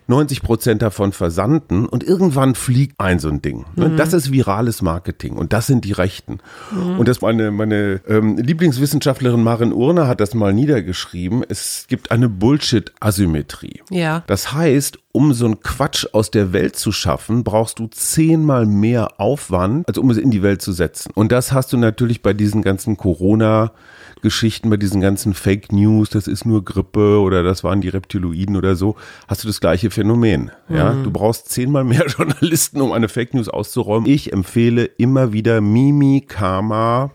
90 0.10 0.42
Prozent 0.42 0.82
davon 0.82 1.12
versanden 1.12 1.86
und 1.86 2.04
irgendwann 2.04 2.56
fliegt 2.56 3.00
ein 3.00 3.20
so 3.20 3.30
ein 3.30 3.42
Ding. 3.42 3.66
Ne? 3.76 3.90
Mhm. 3.90 3.98
Das 3.98 4.14
ist 4.14 4.32
virales 4.32 4.82
Marketing 4.82 5.34
und 5.34 5.54
das 5.54 5.68
sind 5.68 5.86
die 5.86 5.92
Rechten. 5.92 6.40
Mhm. 6.72 7.00
Und 7.00 7.08
das 7.08 7.22
meine, 7.22 7.52
meine 7.52 8.02
ähm, 8.08 8.38
Lieblingswissenschaftlerin 8.38 9.44
Marin 9.44 9.72
Urner 9.72 10.08
hat 10.08 10.20
das 10.20 10.34
mal 10.34 10.54
niedergeschrieben. 10.54 11.46
Es 11.48 11.86
gibt 11.88 12.12
eine 12.12 12.28
Bullshit-Asymmetrie. 12.28 13.82
Ja. 13.92 14.24
Das 14.28 14.52
heißt, 14.52 15.00
um 15.12 15.34
so 15.34 15.46
einen 15.46 15.60
Quatsch 15.62 16.06
aus 16.12 16.32
der 16.32 16.54
Welt 16.54 16.76
zu 16.76 16.92
schaffen, 16.92 17.44
brauchst 17.44 17.80
du 17.80 17.88
zehnmal 17.88 18.66
mehr 18.66 19.20
Aufwand, 19.20 19.88
als 19.88 19.98
um 19.98 20.10
es 20.10 20.18
in 20.18 20.32
die 20.32 20.44
Welt 20.44 20.62
zu 20.62 20.72
setzen. 20.72 21.12
Und 21.14 21.32
das 21.32 21.52
hast 21.52 21.72
du 21.72 21.78
natürlich 21.78 22.22
bei 22.22 22.34
diesen 22.34 22.62
ganzen 22.62 22.98
Corona- 22.98 23.72
Geschichten 24.22 24.70
bei 24.70 24.78
diesen 24.78 25.02
ganzen 25.02 25.34
Fake 25.34 25.72
News, 25.72 26.10
das 26.10 26.28
ist 26.28 26.46
nur 26.46 26.64
Grippe 26.64 27.20
oder 27.20 27.44
das 27.44 27.64
waren 27.64 27.82
die 27.82 27.90
Reptiloiden 27.90 28.56
oder 28.56 28.76
so, 28.76 28.96
hast 29.28 29.44
du 29.44 29.48
das 29.48 29.60
gleiche 29.60 29.90
Phänomen. 29.90 30.52
Ja, 30.70 30.94
mhm. 30.94 31.04
du 31.04 31.12
brauchst 31.12 31.50
zehnmal 31.50 31.84
mehr 31.84 32.06
Journalisten, 32.18 32.82
um 32.82 32.92
eine 32.92 33.10
Fake 33.10 33.34
News 33.34 33.50
auszuräumen. 33.50 34.10
Ich 34.10 34.32
empfehle 34.34 34.86
immer 34.86 35.34
wieder 35.34 35.62
mimikama.at. 35.62 37.12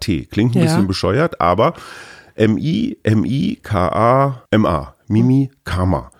Klingt 0.00 0.54
ein 0.54 0.58
ja. 0.58 0.64
bisschen 0.64 0.86
bescheuert, 0.86 1.40
aber 1.40 1.74
M-I-M-I-K-A-M-A. 2.36 2.94
Mimi 5.06 5.50
Karma 5.64 6.10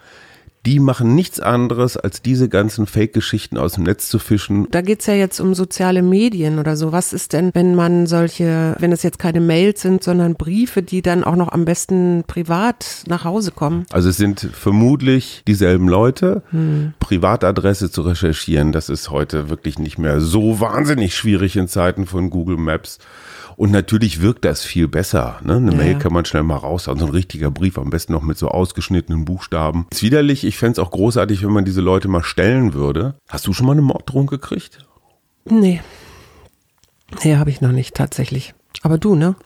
die 0.66 0.80
machen 0.80 1.14
nichts 1.14 1.40
anderes, 1.40 1.97
als 1.97 2.23
diese 2.23 2.49
ganzen 2.49 2.87
Fake-Geschichten 2.87 3.59
aus 3.59 3.75
dem 3.75 3.85
Netz 3.85 4.09
zu 4.09 4.18
fischen. 4.18 4.66
Da 4.71 4.80
geht's 4.80 5.06
ja 5.06 5.14
jetzt 5.14 5.40
um 5.40 5.54
soziale 5.54 6.02
Medien 6.02 6.59
oder 6.59 6.76
so. 6.76 6.90
Was 6.90 7.12
ist 7.12 7.35
denn, 7.35 7.50
wenn 7.52 7.75
man 7.75 8.06
solche, 8.06 8.75
wenn 8.78 8.92
es 8.92 9.02
jetzt 9.02 9.18
keine 9.18 9.40
Mails 9.40 9.83
sind, 9.83 10.02
sondern 10.02 10.35
Briefe, 10.35 10.83
die 10.83 11.02
dann 11.02 11.23
auch 11.23 11.37
noch 11.37 11.52
am 11.52 11.64
besten 11.64 12.25
privat 12.26 13.04
nach 13.06 13.25
Hause 13.25 13.50
kommen? 13.50 13.85
Also 13.92 14.09
es 14.09 14.16
sind 14.16 14.49
vermutlich 14.52 15.42
dieselben 15.47 15.88
Leute. 15.88 16.42
Hm. 16.50 16.94
Privatadresse 16.99 17.90
zu 17.90 18.02
recherchieren, 18.02 18.73
das 18.73 18.88
ist 18.88 19.11
heute 19.11 19.50
wirklich 19.50 19.78
nicht 19.78 19.99
mehr 19.99 20.21
so 20.21 20.61
wahnsinnig 20.61 21.14
schwierig 21.14 21.56
in 21.56 21.68
Zeiten 21.68 22.06
von 22.06 22.30
Google 22.30 22.56
Maps. 22.56 22.99
Und 23.56 23.70
natürlich 23.70 24.20
wirkt 24.20 24.44
das 24.44 24.62
viel 24.62 24.88
besser. 24.88 25.38
Ne? 25.42 25.56
Eine 25.56 25.73
ja. 25.73 25.76
Mail 25.76 25.99
kann 25.99 26.12
man 26.12 26.25
schnell 26.25 26.42
mal 26.42 26.56
raus, 26.56 26.88
also 26.88 27.06
ein 27.06 27.12
richtiger 27.12 27.50
Brief, 27.50 27.78
am 27.78 27.90
besten 27.90 28.12
noch 28.12 28.23
mit 28.23 28.38
so 28.38 28.49
ausgeschnittenen 28.49 29.25
Buchstaben. 29.25 29.87
Ist 29.90 30.02
widerlich, 30.02 30.44
ich 30.44 30.58
fände 30.58 30.73
es 30.73 30.78
auch 30.78 30.90
großartig, 30.90 31.42
wenn 31.44 31.52
man 31.52 31.64
diese 31.64 31.80
Leute 31.80 32.08
mal 32.08 32.23
stellen 32.23 32.75
würde. 32.75 33.14
Hast 33.28 33.46
du 33.46 33.52
schon 33.52 33.66
mal 33.66 33.73
eine 33.73 33.82
Morddrohung 33.82 34.26
gekriegt? 34.26 34.78
Nee. 35.44 35.80
Nee, 37.23 37.37
habe 37.37 37.50
ich 37.50 37.61
noch 37.61 37.73
nicht, 37.73 37.94
tatsächlich. 37.94 38.54
Aber 38.82 38.99
du, 38.99 39.14
ne? 39.14 39.37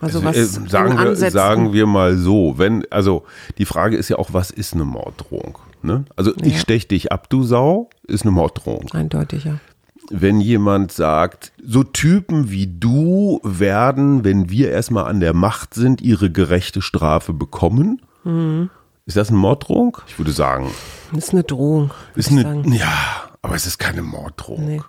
Also, 0.00 0.20
also 0.20 0.24
was 0.24 0.36
äh, 0.36 0.68
sagen, 0.68 0.96
wir, 0.96 1.30
sagen 1.30 1.72
wir 1.72 1.86
mal 1.86 2.16
so, 2.16 2.54
wenn, 2.56 2.84
also 2.90 3.24
die 3.58 3.64
Frage 3.64 3.96
ist 3.96 4.08
ja 4.08 4.16
auch, 4.16 4.32
was 4.32 4.50
ist 4.50 4.74
eine 4.74 4.84
Morddrohung? 4.84 5.58
Ne? 5.82 6.04
Also 6.16 6.32
ja. 6.34 6.46
ich 6.46 6.60
stech 6.60 6.88
dich 6.88 7.12
ab, 7.12 7.28
du 7.30 7.42
Sau, 7.42 7.90
ist 8.06 8.22
eine 8.22 8.30
Morddrohung. 8.30 8.86
Eindeutig, 8.92 9.44
ja. 9.44 9.58
Wenn 10.10 10.40
jemand 10.40 10.92
sagt, 10.92 11.52
so 11.62 11.84
Typen 11.84 12.50
wie 12.50 12.66
du 12.66 13.40
werden, 13.42 14.24
wenn 14.24 14.50
wir 14.50 14.70
erstmal 14.70 15.04
an 15.04 15.20
der 15.20 15.34
Macht 15.34 15.74
sind, 15.74 16.00
ihre 16.00 16.30
gerechte 16.30 16.82
Strafe 16.82 17.32
bekommen. 17.32 18.02
Mhm. 18.24 18.70
Ist 19.06 19.16
das 19.16 19.28
eine 19.28 19.38
Morddrohung? 19.38 19.98
Ich 20.06 20.18
würde 20.18 20.32
sagen. 20.32 20.70
Das 21.12 21.24
ist 21.24 21.32
eine 21.32 21.44
Drohung. 21.44 21.90
Ist 22.14 22.30
eine, 22.30 22.62
ja, 22.76 22.92
aber 23.40 23.54
es 23.54 23.66
ist 23.66 23.78
keine 23.78 24.02
Morddrohung. 24.02 24.66
Nee. 24.66 24.82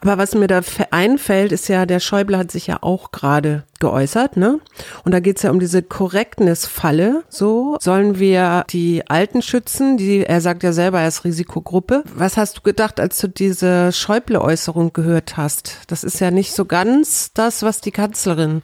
Aber 0.00 0.18
was 0.18 0.34
mir 0.34 0.46
da 0.46 0.60
einfällt, 0.90 1.52
ist 1.52 1.68
ja, 1.68 1.84
der 1.84 2.00
Schäuble 2.00 2.38
hat 2.38 2.50
sich 2.50 2.66
ja 2.66 2.78
auch 2.80 3.10
gerade 3.10 3.64
geäußert, 3.80 4.36
ne? 4.36 4.60
Und 5.04 5.12
da 5.12 5.20
geht's 5.20 5.42
ja 5.42 5.50
um 5.50 5.60
diese 5.60 5.82
Correctness-Falle. 5.82 7.24
So, 7.28 7.76
sollen 7.80 8.18
wir 8.18 8.64
die 8.70 9.06
Alten 9.08 9.42
schützen? 9.42 9.96
Die, 9.96 10.24
er 10.24 10.40
sagt 10.40 10.62
ja 10.62 10.72
selber, 10.72 11.00
er 11.00 11.08
ist 11.08 11.24
Risikogruppe. 11.24 12.04
Was 12.14 12.36
hast 12.36 12.58
du 12.58 12.60
gedacht, 12.62 13.00
als 13.00 13.18
du 13.18 13.28
diese 13.28 13.92
Schäuble-Äußerung 13.92 14.92
gehört 14.92 15.36
hast? 15.36 15.78
Das 15.88 16.04
ist 16.04 16.20
ja 16.20 16.30
nicht 16.30 16.52
so 16.52 16.64
ganz 16.64 17.32
das, 17.34 17.62
was 17.62 17.80
die 17.80 17.92
Kanzlerin 17.92 18.62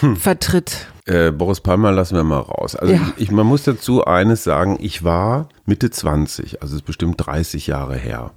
hm. 0.00 0.16
vertritt. 0.16 0.86
Äh, 1.06 1.32
Boris 1.32 1.60
Palmer 1.60 1.92
lassen 1.92 2.16
wir 2.16 2.24
mal 2.24 2.40
raus. 2.40 2.74
Also 2.74 2.94
ja. 2.94 3.12
ich, 3.18 3.30
man 3.30 3.46
muss 3.46 3.64
dazu 3.64 4.04
eines 4.04 4.44
sagen, 4.44 4.78
ich 4.80 5.04
war 5.04 5.50
Mitte 5.66 5.90
20, 5.90 6.62
also 6.62 6.74
es 6.74 6.80
ist 6.80 6.86
bestimmt 6.86 7.16
30 7.18 7.66
Jahre 7.66 7.96
her 7.96 8.32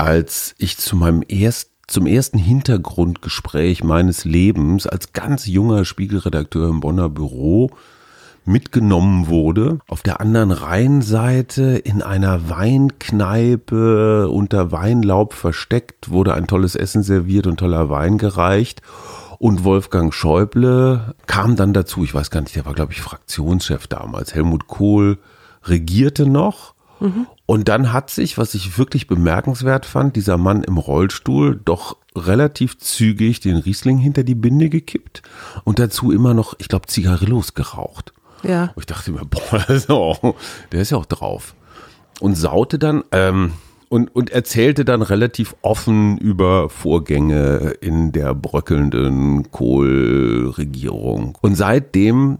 als 0.00 0.54
ich 0.58 0.78
zu 0.78 0.96
meinem 0.96 1.22
ersten 1.22 1.70
zum 1.86 2.06
ersten 2.06 2.38
Hintergrundgespräch 2.38 3.82
meines 3.82 4.24
Lebens 4.24 4.86
als 4.86 5.12
ganz 5.12 5.46
junger 5.46 5.84
Spiegelredakteur 5.84 6.68
im 6.68 6.78
Bonner 6.78 7.08
Büro 7.08 7.70
mitgenommen 8.44 9.26
wurde. 9.26 9.80
Auf 9.88 10.02
der 10.02 10.20
anderen 10.20 10.52
Rheinseite 10.52 11.78
in 11.78 12.00
einer 12.00 12.48
Weinkneipe 12.48 14.28
unter 14.28 14.70
Weinlaub 14.70 15.34
versteckt 15.34 16.10
wurde 16.10 16.34
ein 16.34 16.46
tolles 16.46 16.76
Essen 16.76 17.02
serviert 17.02 17.48
und 17.48 17.58
toller 17.58 17.90
Wein 17.90 18.18
gereicht. 18.18 18.82
Und 19.40 19.64
Wolfgang 19.64 20.14
Schäuble 20.14 21.16
kam 21.26 21.56
dann 21.56 21.72
dazu. 21.72 22.04
Ich 22.04 22.14
weiß 22.14 22.30
gar 22.30 22.40
nicht, 22.40 22.54
der 22.54 22.66
war, 22.66 22.74
glaube 22.74 22.92
ich, 22.92 23.00
Fraktionschef 23.00 23.88
damals. 23.88 24.32
Helmut 24.32 24.68
Kohl 24.68 25.18
regierte 25.64 26.24
noch. 26.24 26.74
Mhm. 27.00 27.26
Und 27.46 27.68
dann 27.68 27.92
hat 27.92 28.10
sich, 28.10 28.38
was 28.38 28.54
ich 28.54 28.78
wirklich 28.78 29.06
bemerkenswert 29.06 29.86
fand, 29.86 30.16
dieser 30.16 30.36
Mann 30.36 30.62
im 30.62 30.78
Rollstuhl 30.78 31.60
doch 31.64 31.96
relativ 32.14 32.78
zügig 32.78 33.40
den 33.40 33.56
Riesling 33.56 33.98
hinter 33.98 34.22
die 34.22 34.34
Binde 34.34 34.68
gekippt 34.68 35.22
und 35.64 35.78
dazu 35.78 36.12
immer 36.12 36.34
noch, 36.34 36.54
ich 36.58 36.68
glaube, 36.68 36.86
Zigarillos 36.86 37.54
geraucht. 37.54 38.12
Ja. 38.42 38.64
Und 38.74 38.80
ich 38.80 38.86
dachte 38.86 39.12
mir, 39.12 39.24
boah, 39.24 39.64
also, 39.66 40.36
der 40.72 40.82
ist 40.82 40.90
ja 40.90 40.98
auch 40.98 41.06
drauf. 41.06 41.54
Und 42.20 42.36
saute 42.36 42.78
dann, 42.78 43.04
ähm, 43.12 43.52
und, 43.88 44.14
und 44.14 44.30
erzählte 44.30 44.84
dann 44.84 45.02
relativ 45.02 45.56
offen 45.62 46.16
über 46.18 46.68
Vorgänge 46.68 47.74
in 47.80 48.12
der 48.12 48.34
bröckelnden 48.34 49.50
Kohl-Regierung. 49.50 51.36
Und 51.40 51.56
seitdem 51.56 52.38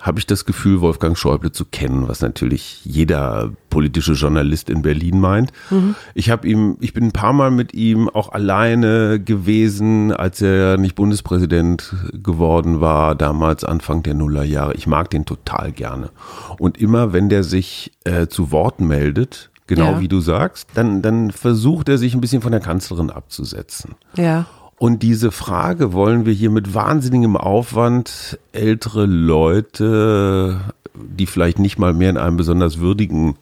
habe 0.00 0.18
ich 0.18 0.26
das 0.26 0.44
Gefühl, 0.44 0.80
Wolfgang 0.80 1.16
Schäuble 1.16 1.52
zu 1.52 1.64
kennen, 1.64 2.08
was 2.08 2.22
natürlich 2.22 2.84
jeder 2.84 3.52
politische 3.68 4.12
Journalist 4.12 4.70
in 4.70 4.82
Berlin 4.82 5.20
meint. 5.20 5.52
Mhm. 5.70 5.94
Ich 6.14 6.30
habe 6.30 6.48
ihm, 6.48 6.76
ich 6.80 6.94
bin 6.94 7.04
ein 7.04 7.12
paar 7.12 7.32
Mal 7.32 7.50
mit 7.50 7.74
ihm 7.74 8.08
auch 8.08 8.32
alleine 8.32 9.20
gewesen, 9.20 10.12
als 10.12 10.40
er 10.40 10.78
nicht 10.78 10.94
Bundespräsident 10.94 11.94
geworden 12.12 12.80
war, 12.80 13.14
damals 13.14 13.64
Anfang 13.64 14.02
der 14.02 14.14
Nullerjahre. 14.14 14.74
Ich 14.74 14.86
mag 14.86 15.10
den 15.10 15.26
total 15.26 15.72
gerne. 15.72 16.10
Und 16.58 16.78
immer, 16.78 17.12
wenn 17.12 17.28
der 17.28 17.44
sich 17.44 17.92
äh, 18.04 18.26
zu 18.26 18.50
Wort 18.50 18.80
meldet, 18.80 19.50
genau 19.66 19.92
ja. 19.92 20.00
wie 20.00 20.08
du 20.08 20.20
sagst, 20.20 20.68
dann, 20.74 21.02
dann 21.02 21.30
versucht 21.30 21.88
er 21.88 21.98
sich 21.98 22.14
ein 22.14 22.20
bisschen 22.20 22.42
von 22.42 22.52
der 22.52 22.60
Kanzlerin 22.60 23.10
abzusetzen. 23.10 23.94
Ja. 24.16 24.46
Und 24.80 25.02
diese 25.02 25.30
Frage, 25.30 25.92
wollen 25.92 26.24
wir 26.24 26.32
hier 26.32 26.48
mit 26.48 26.72
wahnsinnigem 26.72 27.36
Aufwand 27.36 28.38
ältere 28.52 29.04
Leute, 29.04 30.58
die 30.94 31.26
vielleicht 31.26 31.58
nicht 31.58 31.78
mal 31.78 31.92
mehr 31.92 32.08
in 32.08 32.16
einem 32.16 32.38
besonders 32.38 32.78
würdigen 32.78 33.36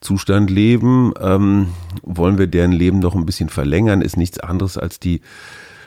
Zustand 0.00 0.50
leben, 0.50 1.14
ähm, 1.20 1.70
wollen 2.02 2.38
wir 2.38 2.46
deren 2.46 2.70
Leben 2.70 3.00
noch 3.00 3.16
ein 3.16 3.26
bisschen 3.26 3.48
verlängern, 3.48 4.02
ist 4.02 4.16
nichts 4.16 4.38
anderes 4.38 4.78
als 4.78 5.00
die 5.00 5.20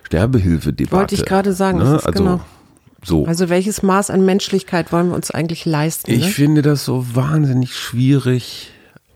Sterbehilfe-Debatte. 0.03 0.97
Wollte 0.97 1.15
ich 1.15 1.23
gerade 1.23 1.53
sagen, 1.53 1.77
ne? 1.77 2.01
also, 2.03 2.11
genau. 2.11 2.41
So. 3.01 3.25
Also 3.27 3.47
welches 3.47 3.83
Maß 3.83 4.09
an 4.09 4.25
Menschlichkeit 4.25 4.91
wollen 4.91 5.07
wir 5.07 5.15
uns 5.15 5.31
eigentlich 5.31 5.63
leisten? 5.63 6.11
Ich 6.11 6.25
ne? 6.25 6.31
finde 6.31 6.61
das 6.63 6.83
so 6.83 7.15
wahnsinnig 7.15 7.77
schwierig, 7.77 8.71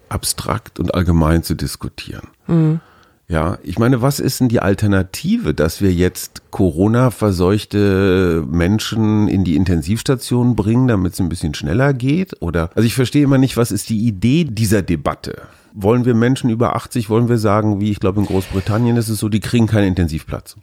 abstrakt 0.07 0.79
und 0.79 0.95
allgemein 0.95 1.43
zu 1.43 1.53
diskutieren. 1.53 2.29
Mhm. 2.47 2.79
Ja, 3.27 3.57
ich 3.63 3.79
meine, 3.79 4.03
was 4.03 4.19
ist 4.19 4.39
denn 4.39 4.49
die 4.49 4.59
Alternative, 4.59 5.55
dass 5.55 5.81
wir 5.81 5.91
jetzt 5.91 6.43
Corona-verseuchte 6.51 8.45
Menschen 8.47 9.27
in 9.27 9.43
die 9.43 9.55
Intensivstation 9.55 10.55
bringen, 10.55 10.87
damit 10.87 11.13
es 11.13 11.19
ein 11.19 11.29
bisschen 11.29 11.55
schneller 11.55 11.93
geht? 11.93 12.39
Oder, 12.41 12.69
also 12.75 12.85
ich 12.85 12.93
verstehe 12.93 13.23
immer 13.23 13.39
nicht, 13.39 13.57
was 13.57 13.71
ist 13.71 13.89
die 13.89 14.05
Idee 14.05 14.43
dieser 14.43 14.83
Debatte? 14.83 15.41
Wollen 15.73 16.05
wir 16.05 16.13
Menschen 16.13 16.51
über 16.51 16.75
80, 16.75 17.09
wollen 17.09 17.27
wir 17.27 17.39
sagen, 17.39 17.81
wie 17.81 17.89
ich 17.89 17.99
glaube 17.99 18.19
in 18.19 18.27
Großbritannien 18.27 18.95
ist 18.95 19.09
es 19.09 19.17
so, 19.17 19.27
die 19.27 19.39
kriegen 19.39 19.65
keinen 19.65 19.87
Intensivplatz? 19.87 20.55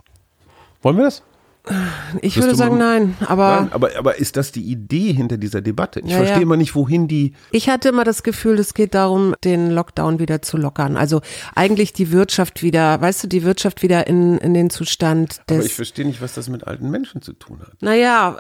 Wollen 0.83 0.97
wir 0.97 1.05
das? 1.05 1.25
Ich 2.23 2.37
würde 2.37 2.57
sagen, 2.57 2.77
nein. 2.77 3.17
Aber, 3.27 3.61
nein, 3.63 3.73
aber, 3.73 3.97
aber 3.97 4.19
ist 4.19 4.37
das 4.37 4.51
die 4.51 4.63
Idee 4.63 5.13
hinter 5.13 5.37
dieser 5.37 5.61
Debatte? 5.61 6.01
Ich 6.01 6.11
ja, 6.11 6.17
verstehe 6.17 6.39
ja. 6.39 6.43
immer 6.43 6.57
nicht, 6.57 6.75
wohin 6.75 7.07
die. 7.07 7.35
Ich 7.53 7.69
hatte 7.69 7.89
immer 7.91 8.05
das 8.05 8.25
Gefühl, 8.25 8.59
es 8.59 8.75
geht 8.75 8.95
darum, 8.95 9.35
den 9.45 9.71
Lockdown 9.71 10.19
wieder 10.19 10.43
zu 10.43 10.57
lockern. 10.57 10.97
Also 10.97 11.21
eigentlich 11.55 11.93
die 11.93 12.11
Wirtschaft 12.11 12.63
wieder, 12.63 13.01
weißt 13.01 13.25
du, 13.25 13.29
die 13.29 13.45
Wirtschaft 13.45 13.83
wieder 13.83 14.09
in, 14.09 14.39
in 14.39 14.55
den 14.55 14.71
Zustand 14.71 15.41
des. 15.49 15.57
Aber 15.59 15.67
ich 15.67 15.75
verstehe 15.75 16.05
nicht, 16.05 16.21
was 16.21 16.35
das 16.35 16.49
mit 16.49 16.67
alten 16.67 16.91
Menschen 16.91 17.23
zu 17.23 17.33
tun 17.33 17.61
hat. 17.61 17.81
Naja, 17.81 18.39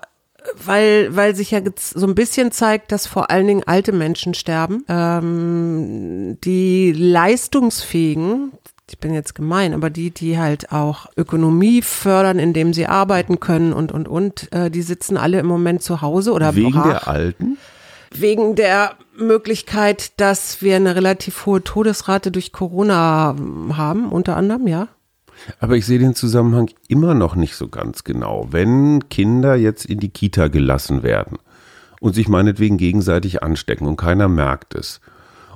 weil, 0.56 1.14
weil 1.14 1.36
sich 1.36 1.52
ja 1.52 1.60
so 1.76 2.06
ein 2.06 2.14
bisschen 2.14 2.50
zeigt, 2.50 2.90
dass 2.92 3.06
vor 3.06 3.30
allen 3.30 3.46
Dingen 3.46 3.62
alte 3.64 3.92
Menschen 3.92 4.34
sterben. 4.34 4.84
Ähm, 4.88 6.38
die 6.42 6.92
leistungsfähigen, 6.92 8.52
ich 8.92 8.98
bin 8.98 9.14
jetzt 9.14 9.34
gemein, 9.34 9.72
aber 9.72 9.88
die, 9.88 10.10
die 10.10 10.38
halt 10.38 10.70
auch 10.70 11.06
Ökonomie 11.16 11.80
fördern, 11.80 12.38
indem 12.38 12.74
sie 12.74 12.86
arbeiten 12.86 13.40
können 13.40 13.72
und, 13.72 13.90
und, 13.90 14.06
und, 14.06 14.52
äh, 14.52 14.70
die 14.70 14.82
sitzen 14.82 15.16
alle 15.16 15.40
im 15.40 15.46
Moment 15.46 15.82
zu 15.82 16.02
Hause 16.02 16.32
oder 16.32 16.54
Wegen 16.54 16.72
brach. 16.72 16.84
der 16.84 17.08
Alten? 17.08 17.56
Wegen 18.14 18.54
der 18.54 18.92
Möglichkeit, 19.16 20.20
dass 20.20 20.60
wir 20.60 20.76
eine 20.76 20.94
relativ 20.94 21.46
hohe 21.46 21.64
Todesrate 21.64 22.30
durch 22.30 22.52
Corona 22.52 23.34
haben, 23.72 24.12
unter 24.12 24.36
anderem, 24.36 24.66
ja. 24.66 24.88
Aber 25.58 25.76
ich 25.76 25.86
sehe 25.86 25.98
den 25.98 26.14
Zusammenhang 26.14 26.68
immer 26.86 27.14
noch 27.14 27.34
nicht 27.34 27.56
so 27.56 27.68
ganz 27.68 28.04
genau. 28.04 28.48
Wenn 28.50 29.08
Kinder 29.08 29.54
jetzt 29.54 29.86
in 29.86 30.00
die 30.00 30.10
Kita 30.10 30.48
gelassen 30.48 31.02
werden 31.02 31.38
und 32.00 32.14
sich 32.14 32.28
meinetwegen 32.28 32.76
gegenseitig 32.76 33.42
anstecken 33.42 33.86
und 33.86 33.96
keiner 33.96 34.28
merkt 34.28 34.74
es, 34.74 35.00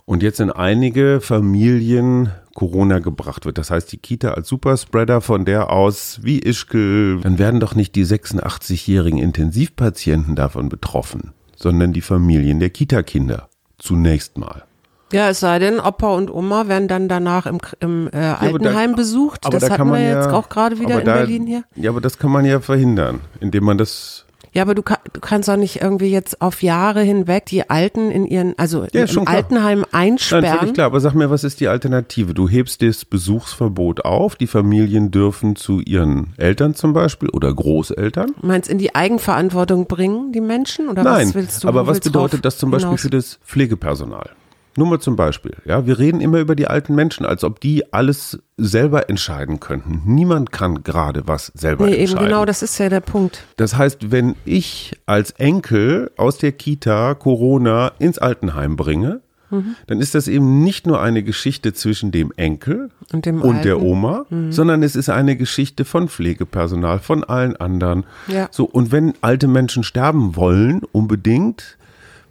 und 0.07 0.23
jetzt 0.23 0.41
in 0.41 0.51
einige 0.51 1.21
Familien 1.21 2.31
Corona 2.55 3.01
gebracht 3.01 3.45
wird. 3.45 3.59
Das 3.59 3.71
heißt, 3.71 3.93
die 3.93 3.99
Kita 3.99 4.31
als 4.31 4.49
Superspreader 4.49 5.21
von 5.21 5.45
der 5.45 5.71
aus 5.71 6.21
wie 6.23 6.39
Ischgl, 6.39 7.21
dann 7.23 7.39
werden 7.39 7.61
doch 7.61 7.75
nicht 7.75 7.95
die 7.95 8.07
86-jährigen 8.07 9.19
Intensivpatienten 9.19 10.35
davon 10.37 10.71
betroffen, 10.71 11.35
sondern 11.55 11.93
die 11.93 12.01
Familien 12.01 12.59
der 12.59 12.71
Kita-Kinder. 12.71 13.51
Zunächst 13.79 14.39
mal. 14.39 14.65
Ja, 15.13 15.29
es 15.29 15.41
sei 15.41 15.59
denn, 15.59 15.79
Opa 15.79 16.15
und 16.15 16.33
Oma 16.33 16.67
werden 16.67 16.89
dann 16.89 17.09
danach 17.09 17.47
im, 17.47 17.59
im 17.81 18.09
äh, 18.13 18.17
Altenheim 18.17 18.93
da, 18.93 18.97
besucht. 18.97 19.45
Das 19.49 19.63
da 19.63 19.71
hatten 19.71 19.91
wir 19.91 20.01
ja, 20.01 20.17
jetzt 20.17 20.33
auch 20.33 20.49
gerade 20.49 20.81
wieder 20.81 20.99
in 20.99 21.05
da, 21.05 21.15
Berlin 21.15 21.47
hier. 21.47 21.63
Ja, 21.77 21.91
aber 21.91 22.01
das 22.01 22.19
kann 22.19 22.33
man 22.33 22.45
ja 22.45 22.61
verhindern, 22.61 23.21
indem 23.39 23.65
man 23.65 23.79
das 23.79 24.26
ja, 24.57 24.63
aber 24.63 24.75
du, 24.75 24.83
kann, 24.83 24.97
du 25.13 25.21
kannst 25.21 25.51
auch 25.51 25.59
nicht 25.59 25.83
irgendwie 25.83 26.11
jetzt 26.11 26.41
auf 26.41 26.63
Jahre 26.63 27.03
hinweg 27.03 27.45
die 27.45 27.69
Alten 27.69 28.11
in 28.11 28.25
ihren, 28.25 28.59
also 28.59 28.87
ja, 28.91 29.05
im 29.05 29.29
Altenheim 29.29 29.85
einsperren. 29.93 30.45
Nein, 30.45 30.59
völlig 30.59 30.75
klar, 30.75 30.87
aber 30.87 30.99
sag 31.01 31.13
mir, 31.13 31.29
was 31.29 31.45
ist 31.45 31.61
die 31.61 31.69
Alternative? 31.69 32.33
Du 32.33 32.49
hebst 32.49 32.81
das 32.81 33.05
Besuchsverbot 33.05 34.07
auf, 34.07 34.35
die 34.35 34.47
Familien 34.47 35.11
dürfen 35.11 35.57
zu 35.57 35.81
ihren 35.81 36.33
Eltern 36.39 36.75
zum 36.75 36.95
Beispiel 36.95 37.29
oder 37.29 37.53
Großeltern. 37.53 38.33
Du 38.41 38.47
meinst 38.47 38.71
in 38.71 38.79
die 38.79 38.95
Eigenverantwortung 38.95 39.89
bringen, 39.89 40.33
die 40.33 40.41
Menschen? 40.41 40.89
Oder 40.89 41.03
Nein, 41.03 41.29
was 41.29 41.35
willst 41.35 41.65
du? 41.65 41.69
aber 41.69 41.87
was 41.87 42.01
bedeutet 42.01 42.47
das 42.47 42.57
zum 42.57 42.71
Beispiel 42.71 42.89
hinaus? 42.89 43.03
für 43.03 43.11
das 43.11 43.39
Pflegepersonal? 43.45 44.31
Nur 44.77 44.87
mal 44.87 45.01
zum 45.01 45.17
Beispiel. 45.17 45.57
Ja, 45.65 45.87
wir 45.87 45.99
reden 45.99 46.21
immer 46.21 46.39
über 46.39 46.55
die 46.55 46.67
alten 46.67 46.95
Menschen, 46.95 47.25
als 47.25 47.45
ob 47.45 47.61
die 47.61 47.93
alles 47.93 48.39
selber 48.59 49.09
entscheiden 49.09 49.59
könnten. 49.59 50.03
Niemand 50.05 50.53
kann 50.53 50.83
gerade 50.83 51.27
was 51.27 51.51
selber 51.55 51.87
nee, 51.87 51.97
entscheiden. 51.97 52.19
Eben 52.19 52.29
genau, 52.29 52.45
das 52.45 52.63
ist 52.63 52.79
ja 52.79 52.89
der 52.89 53.01
Punkt. 53.01 53.45
Das 53.57 53.77
heißt, 53.77 54.11
wenn 54.11 54.37
ich 54.45 54.93
als 55.07 55.31
Enkel 55.33 56.11
aus 56.17 56.39
der 56.39 56.53
Kita 56.53 57.15
Corona 57.15 57.93
ins 57.99 58.19
Altenheim 58.19 58.77
bringe, 58.77 59.21
mhm. 59.51 59.77
dann 59.87 60.01
ist 60.01 60.15
das 60.15 60.29
eben 60.29 60.63
nicht 60.63 60.87
nur 60.87 61.01
eine 61.01 61.23
Geschichte 61.23 61.73
zwischen 61.73 62.13
dem 62.13 62.33
Enkel 62.37 62.91
und, 63.13 63.25
dem 63.25 63.41
und 63.41 63.65
der 63.65 63.81
Oma, 63.81 64.27
mhm. 64.29 64.53
sondern 64.53 64.83
es 64.83 64.95
ist 64.95 65.09
eine 65.09 65.37
Geschichte 65.37 65.87
von 65.87 66.09
Pflegepersonal, 66.09 66.99
von 66.99 67.25
allen 67.25 67.57
anderen. 67.57 68.05
Ja. 68.27 68.49
So, 68.51 68.65
und 68.65 68.93
wenn 68.93 69.15
alte 69.23 69.49
Menschen 69.49 69.85
sterben 69.85 70.37
wollen, 70.37 70.83
unbedingt, 70.93 71.79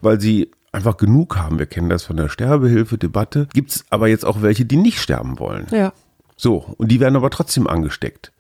weil 0.02 0.22
sie 0.22 0.52
einfach 0.76 0.98
genug 0.98 1.38
haben. 1.38 1.58
Wir 1.58 1.66
kennen 1.66 1.90
das 1.90 2.04
von 2.04 2.18
der 2.18 2.30
Sterbehilfe-Debatte. 2.30 3.48
Gibt 3.54 3.72
es 3.72 3.86
aber 3.90 4.08
jetzt 4.08 4.26
auch 4.26 4.42
welche, 4.42 4.66
die 4.66 4.78
nicht 4.78 5.00
sterben 5.00 5.40
wollen. 5.40 5.68
Ja. 5.72 5.94
So, 6.38 6.76
und 6.78 6.92
die 6.92 7.00
werden 7.00 7.16
aber 7.16 7.30
trotzdem 7.30 7.66
angesteckt. 7.68 8.32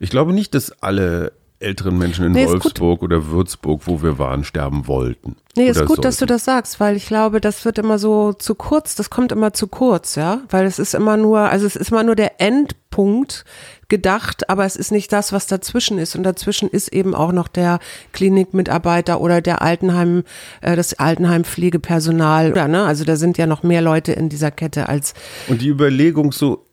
Ich 0.00 0.10
glaube 0.10 0.32
nicht, 0.32 0.54
dass 0.54 0.82
alle 0.82 1.32
älteren 1.60 1.96
Menschen 1.96 2.26
in 2.26 2.32
Nee. 2.32 2.46
Wolfsburg 2.46 3.02
oder 3.02 3.28
Würzburg, 3.28 3.82
wo 3.86 4.02
wir 4.02 4.18
waren, 4.18 4.44
sterben 4.44 4.86
wollten. 4.86 5.36
Nee, 5.56 5.68
ist 5.68 5.84
gut, 5.86 6.04
dass 6.04 6.16
du 6.16 6.20
sollten. 6.20 6.34
das 6.34 6.44
sagst, 6.44 6.80
weil 6.80 6.96
ich 6.96 7.06
glaube, 7.06 7.40
das 7.40 7.64
wird 7.64 7.78
immer 7.78 7.98
so 7.98 8.32
zu 8.32 8.54
kurz, 8.54 8.96
das 8.96 9.08
kommt 9.08 9.32
immer 9.32 9.52
zu 9.52 9.68
kurz, 9.68 10.16
ja, 10.16 10.42
weil 10.50 10.66
es 10.66 10.78
ist 10.78 10.94
immer 10.94 11.16
nur, 11.16 11.38
also 11.40 11.64
es 11.64 11.76
ist 11.76 11.90
immer 11.90 12.02
nur 12.02 12.16
der 12.16 12.40
Endpunkt 12.40 13.44
gedacht, 13.88 14.48
aber 14.50 14.64
es 14.64 14.76
ist 14.76 14.92
nicht 14.92 15.12
das, 15.12 15.32
was 15.32 15.46
dazwischen 15.46 15.98
ist. 15.98 16.16
Und 16.16 16.22
dazwischen 16.22 16.68
ist 16.68 16.92
eben 16.92 17.14
auch 17.14 17.32
noch 17.32 17.48
der 17.48 17.78
Klinikmitarbeiter 18.12 19.20
oder 19.20 19.40
der 19.40 19.62
Altenheim, 19.62 20.24
äh, 20.60 20.76
das 20.76 20.94
Altenheimpflegepersonal, 20.94 22.52
oder, 22.52 22.68
ne, 22.68 22.84
also 22.84 23.04
da 23.04 23.16
sind 23.16 23.38
ja 23.38 23.46
noch 23.46 23.62
mehr 23.62 23.82
Leute 23.82 24.12
in 24.12 24.28
dieser 24.28 24.50
Kette 24.50 24.88
als, 24.88 25.14
Und 25.48 25.60
die 25.60 25.68
Überlegung 25.68 26.32
so, 26.32 26.64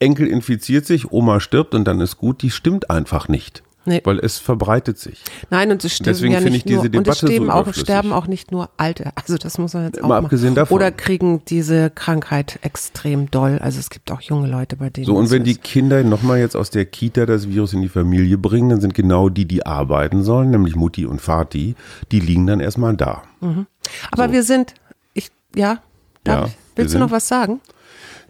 Enkel 0.00 0.28
infiziert 0.28 0.86
sich, 0.86 1.10
Oma 1.10 1.40
stirbt 1.40 1.74
und 1.74 1.84
dann 1.84 2.00
ist 2.00 2.18
gut, 2.18 2.42
die 2.42 2.50
stimmt 2.50 2.90
einfach 2.90 3.28
nicht. 3.28 3.62
Nee. 3.88 4.02
Weil 4.04 4.18
es 4.18 4.38
verbreitet 4.38 4.98
sich. 4.98 5.22
Nein, 5.50 5.70
und 5.70 5.82
es 5.82 5.94
sterben 5.94 6.12
Deswegen 6.12 6.32
ja 6.34 6.38
finde 6.40 6.52
nicht 6.52 6.66
ich 6.66 6.72
diese 6.72 6.76
nur, 6.76 6.84
und 6.84 6.92
Debatte 7.06 7.10
es 7.10 7.18
sterben 7.18 7.46
so 7.46 7.52
auch, 7.52 7.74
sterben 7.74 8.12
auch 8.12 8.26
nicht 8.26 8.52
nur 8.52 8.68
Alte. 8.76 9.12
Also 9.14 9.38
das 9.38 9.56
muss 9.56 9.72
man 9.72 9.84
jetzt 9.84 10.02
auch 10.02 10.08
Mal 10.08 10.18
abgesehen 10.18 10.54
davon. 10.54 10.74
Oder 10.74 10.92
kriegen 10.92 11.42
diese 11.46 11.90
Krankheit 11.90 12.58
extrem 12.62 13.30
doll. 13.30 13.58
Also 13.60 13.80
es 13.80 13.88
gibt 13.88 14.12
auch 14.12 14.20
junge 14.20 14.46
Leute, 14.48 14.76
bei 14.76 14.90
denen 14.90 15.06
So, 15.06 15.16
und 15.16 15.30
wenn 15.30 15.44
die 15.44 15.52
ist. 15.52 15.64
Kinder 15.64 16.04
nochmal 16.04 16.38
jetzt 16.38 16.54
aus 16.54 16.70
der 16.70 16.84
Kita 16.84 17.24
das 17.24 17.48
Virus 17.48 17.72
in 17.72 17.80
die 17.80 17.88
Familie 17.88 18.36
bringen, 18.36 18.68
dann 18.68 18.80
sind 18.80 18.94
genau 18.94 19.30
die, 19.30 19.46
die 19.46 19.64
arbeiten 19.64 20.22
sollen, 20.22 20.50
nämlich 20.50 20.76
Mutti 20.76 21.06
und 21.06 21.26
Vati, 21.26 21.74
die 22.12 22.20
liegen 22.20 22.46
dann 22.46 22.60
erstmal 22.60 22.94
da. 22.94 23.22
Aber 24.10 24.26
so. 24.26 24.32
wir 24.32 24.42
sind, 24.42 24.74
ich, 25.14 25.30
ja, 25.54 25.80
darf 26.24 26.40
Ja, 26.40 26.46
ich, 26.46 26.56
willst 26.76 26.94
du 26.94 26.98
noch 26.98 27.10
was 27.10 27.26
sagen? 27.26 27.60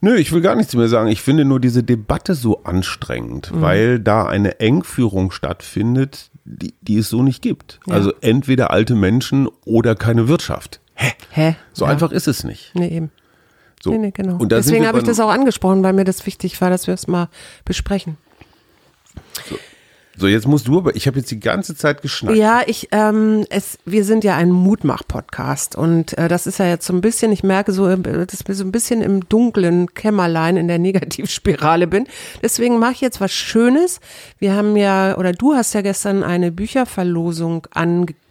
Nö, 0.00 0.16
ich 0.16 0.32
will 0.32 0.40
gar 0.40 0.54
nichts 0.54 0.74
mehr 0.74 0.88
sagen. 0.88 1.08
Ich 1.08 1.22
finde 1.22 1.44
nur 1.44 1.60
diese 1.60 1.82
Debatte 1.82 2.34
so 2.34 2.62
anstrengend, 2.64 3.50
weil 3.52 3.98
da 3.98 4.26
eine 4.26 4.60
Engführung 4.60 5.30
stattfindet, 5.32 6.30
die, 6.44 6.74
die 6.80 6.98
es 6.98 7.08
so 7.08 7.22
nicht 7.22 7.42
gibt. 7.42 7.80
Ja. 7.86 7.94
Also 7.94 8.12
entweder 8.20 8.70
alte 8.70 8.94
Menschen 8.94 9.48
oder 9.64 9.94
keine 9.96 10.28
Wirtschaft. 10.28 10.80
Hä? 10.94 11.12
Hä? 11.30 11.56
So 11.72 11.84
ja. 11.84 11.90
einfach 11.90 12.12
ist 12.12 12.28
es 12.28 12.44
nicht. 12.44 12.72
Nee, 12.74 12.88
eben. 12.88 13.10
So. 13.82 13.90
Nee, 13.90 13.98
nee, 13.98 14.10
genau. 14.10 14.36
Und 14.36 14.50
Deswegen 14.50 14.86
habe 14.86 14.98
ich 14.98 15.04
das 15.04 15.20
auch 15.20 15.30
angesprochen, 15.30 15.82
weil 15.82 15.92
mir 15.92 16.04
das 16.04 16.26
wichtig 16.26 16.60
war, 16.60 16.70
dass 16.70 16.86
wir 16.86 16.94
es 16.94 17.06
mal 17.06 17.28
besprechen. 17.64 18.16
So, 19.48 19.56
jetzt 20.26 20.46
musst 20.46 20.68
du 20.68 20.78
aber, 20.78 20.96
ich 20.96 21.06
habe 21.06 21.18
jetzt 21.18 21.30
die 21.30 21.40
ganze 21.40 21.76
Zeit 21.76 22.02
geschnackt. 22.02 22.36
Ja, 22.36 22.62
ich, 22.66 22.88
ähm, 22.92 23.44
es, 23.50 23.78
wir 23.84 24.04
sind 24.04 24.24
ja 24.24 24.36
ein 24.36 24.50
Mutmach-Podcast 24.50 25.76
und 25.76 26.16
äh, 26.18 26.28
das 26.28 26.46
ist 26.46 26.58
ja 26.58 26.66
jetzt 26.66 26.86
so 26.86 26.92
ein 26.92 27.00
bisschen, 27.00 27.30
ich 27.30 27.44
merke 27.44 27.72
so, 27.72 27.88
äh, 27.88 27.96
dass 27.98 28.40
ich 28.40 28.56
so 28.56 28.64
ein 28.64 28.72
bisschen 28.72 29.02
im 29.02 29.28
dunklen 29.28 29.94
Kämmerlein 29.94 30.56
in 30.56 30.68
der 30.68 30.78
Negativspirale 30.80 31.86
bin. 31.86 32.06
Deswegen 32.42 32.78
mache 32.78 32.92
ich 32.92 33.00
jetzt 33.00 33.20
was 33.20 33.32
Schönes. 33.32 34.00
Wir 34.38 34.54
haben 34.54 34.76
ja, 34.76 35.16
oder 35.16 35.32
du 35.32 35.54
hast 35.54 35.74
ja 35.74 35.82
gestern 35.82 36.22
eine 36.22 36.50
Bücherverlosung 36.50 37.66
angekündigt 37.72 38.27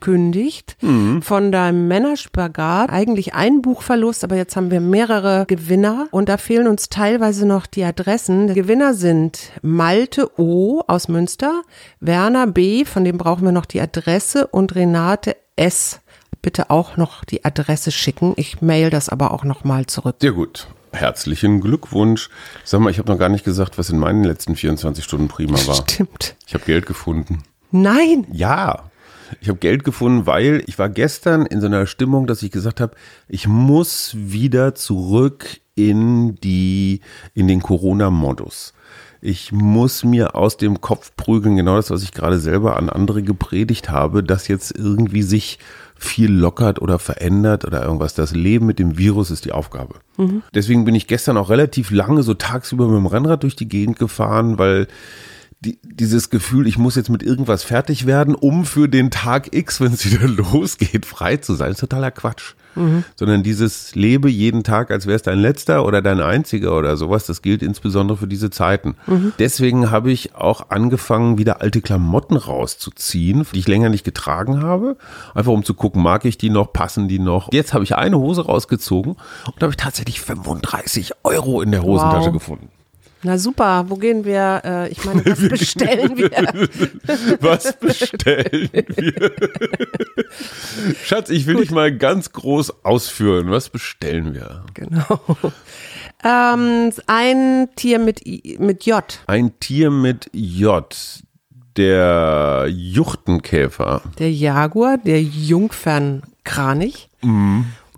von 1.22 1.52
deinem 1.52 1.88
Männerspagat. 1.88 2.90
Eigentlich 2.90 3.34
ein 3.34 3.62
Buch 3.62 3.82
verlost, 3.82 4.24
aber 4.24 4.36
jetzt 4.36 4.56
haben 4.56 4.72
wir 4.72 4.80
mehrere 4.80 5.46
Gewinner 5.48 6.08
und 6.12 6.30
da 6.30 6.38
fehlen 6.38 6.68
uns 6.68 6.90
teilweise 6.90 7.46
noch 7.46 7.66
die 7.66 7.84
Adressen. 7.84 8.48
Die 8.48 8.54
Gewinner 8.54 8.94
sind 8.94 9.52
Malte 9.62 10.40
O 10.40 10.84
aus 10.88 11.08
Münster, 11.08 11.62
Werner 12.00 12.48
B, 12.48 12.86
von 12.86 13.04
dem 13.04 13.18
brauchen 13.18 13.46
wir 13.46 13.52
noch 13.52 13.66
die 13.66 13.82
Adresse 13.82 14.48
und 14.48 14.76
Renate 14.76 15.36
S. 15.56 16.00
Bitte 16.42 16.70
auch 16.70 16.98
noch 16.98 17.26
die 17.26 17.44
Adresse 17.44 17.92
schicken. 17.92 18.34
Ich 18.38 18.62
mail 18.62 18.90
das 18.90 19.10
aber 19.10 19.32
auch 19.32 19.44
noch 19.44 19.64
mal 19.64 19.86
zurück. 19.88 20.18
Sehr 20.22 20.32
gut. 20.32 20.68
Herzlichen 20.94 21.62
Glückwunsch. 21.62 22.30
Sag 22.64 22.80
mal, 22.80 22.90
ich 22.90 23.00
habe 23.00 23.12
noch 23.12 23.20
gar 23.20 23.30
nicht 23.30 23.44
gesagt, 23.44 23.78
was 23.78 23.90
in 23.90 24.00
meinen 24.00 24.24
letzten 24.24 24.56
24 24.56 25.04
Stunden 25.04 25.28
prima 25.28 25.58
war. 25.68 25.76
Stimmt. 25.90 26.36
Ich 26.46 26.54
habe 26.54 26.64
Geld 26.66 26.86
gefunden. 26.86 27.44
Nein. 27.72 28.26
Ja, 28.32 28.84
ich 29.42 29.50
habe 29.50 29.60
Geld 29.60 29.84
gefunden, 29.84 30.26
weil 30.26 30.64
ich 30.68 30.80
war 30.80 30.90
gestern 30.90 31.46
in 31.46 31.62
so 31.62 31.68
einer 31.68 31.86
Stimmung, 31.86 32.28
dass 32.28 32.44
ich 32.44 32.52
gesagt 32.52 32.82
habe, 32.82 32.96
ich 33.28 33.48
muss 33.48 34.16
wieder 34.16 34.76
zurück 34.76 35.60
in 35.76 36.36
die 36.36 37.02
in 37.34 37.48
den 37.48 37.62
Corona-Modus. 37.62 38.74
Ich 39.22 39.52
muss 39.52 40.04
mir 40.04 40.36
aus 40.36 40.58
dem 40.58 40.80
Kopf 40.80 41.12
prügeln, 41.16 41.56
genau 41.56 41.76
das, 41.76 41.90
was 41.90 42.04
ich 42.04 42.12
gerade 42.12 42.40
selber 42.40 42.78
an 42.78 42.90
andere 42.90 43.24
gepredigt 43.24 43.90
habe, 43.90 44.24
dass 44.24 44.48
jetzt 44.48 44.78
irgendwie 44.78 45.24
sich 45.24 45.60
viel 45.96 46.32
lockert 46.32 46.80
oder 46.82 47.00
verändert 47.00 47.66
oder 47.66 47.84
irgendwas. 47.84 48.14
Das 48.14 48.36
Leben 48.36 48.68
mit 48.68 48.78
dem 48.78 48.98
Virus 48.98 49.32
ist 49.32 49.46
die 49.46 49.52
Aufgabe. 49.52 49.96
Deswegen 50.54 50.86
bin 50.86 50.94
ich 50.94 51.08
gestern 51.08 51.38
auch 51.38 51.50
relativ 51.50 51.90
lange 51.90 52.22
so 52.22 52.36
tagsüber 52.36 52.88
mit 52.88 52.98
dem 52.98 53.08
Rennrad 53.08 53.42
durch 53.44 53.56
die 53.56 53.68
Gegend 53.68 53.98
gefahren, 53.98 54.60
weil 54.60 54.88
die, 55.60 55.80
dieses 55.84 56.30
Gefühl, 56.30 56.68
ich 56.68 56.78
muss 56.78 56.96
jetzt 56.96 57.10
mit 57.10 57.24
irgendwas 57.24 57.64
fertig 57.64 58.06
werden, 58.06 58.36
um 58.36 58.64
für 58.66 58.88
den 58.88 59.10
Tag 59.12 59.56
X, 59.56 59.82
wenn 59.82 59.92
es 59.94 60.06
wieder 60.06 60.28
losgeht, 60.28 61.06
frei 61.06 61.38
zu 61.38 61.56
sein, 61.56 61.72
ist 61.72 61.80
totaler 61.80 62.12
Quatsch. 62.12 62.54
Sondern 63.16 63.42
dieses 63.42 63.96
Lebe 63.96 64.30
jeden 64.30 64.64
Tag, 64.64 64.92
als 64.92 65.08
wäre 65.08 65.16
es 65.16 65.24
dein 65.24 65.40
letzter 65.40 65.84
oder 65.84 66.04
dein 66.04 66.20
einziger 66.22 66.78
oder 66.78 66.96
sowas, 66.96 67.26
das 67.26 67.42
gilt 67.42 67.64
insbesondere 67.64 68.20
für 68.20 68.28
diese 68.28 68.52
Zeiten. 68.52 68.94
Deswegen 69.40 69.90
habe 69.90 70.12
ich 70.12 70.36
auch 70.36 70.70
angefangen, 70.70 71.40
wieder 71.40 71.60
alte 71.62 71.82
Klamotten 71.82 72.36
rauszuziehen, 72.38 73.48
die 73.52 73.58
ich 73.58 73.68
länger 73.68 73.90
nicht 73.90 74.04
getragen 74.04 74.62
habe. 74.62 74.96
Einfach 75.34 75.54
um 75.54 75.64
zu 75.64 75.74
gucken, 75.74 76.04
mag 76.04 76.24
ich 76.26 76.38
die 76.38 76.52
noch, 76.52 76.72
passen 76.72 77.08
die 77.08 77.18
noch. 77.18 77.52
Jetzt 77.52 77.74
habe 77.74 77.84
ich 77.84 77.96
eine 77.96 78.20
Hose 78.20 78.46
rausgezogen 78.46 79.14
und 79.14 79.56
da 79.58 79.62
habe 79.64 79.72
ich 79.72 79.78
tatsächlich 79.78 80.22
35 80.22 81.14
Euro 81.24 81.64
in 81.64 81.72
der 81.72 81.82
Hosentasche 81.82 82.28
Wow. 82.28 82.34
gefunden. 82.34 82.70
Na 83.24 83.38
super, 83.38 83.86
wo 83.90 83.96
gehen 83.96 84.26
wir? 84.26 84.62
Äh, 84.64 84.90
ich 84.90 85.04
meine, 85.04 85.26
was 85.26 85.40
bestellen 85.50 86.18
wir? 86.18 86.30
Was 87.42 87.74
bestellen 87.80 88.70
wir? 88.74 89.32
Schatz, 91.04 91.30
ich 91.30 91.46
will 91.48 91.56
dich 91.58 91.72
mal 91.72 91.96
ganz 91.96 92.32
groß 92.32 92.86
ausführen. 92.86 93.50
Was 93.50 93.70
bestellen 93.70 94.34
wir? 94.34 94.64
Genau. 94.74 95.20
Ähm, 96.24 96.92
ein 97.08 97.70
Tier 97.76 98.00
mit, 98.00 98.26
I- 98.26 98.58
mit 98.60 98.86
J. 98.86 99.04
Ein 99.28 99.60
Tier 99.60 99.90
mit 99.92 100.30
J. 100.34 100.86
Der 101.76 102.66
Juchtenkäfer. 102.70 104.02
Der 104.20 104.32
Jaguar, 104.32 104.98
der 104.98 105.22
Jungfernkranich. 105.22 107.10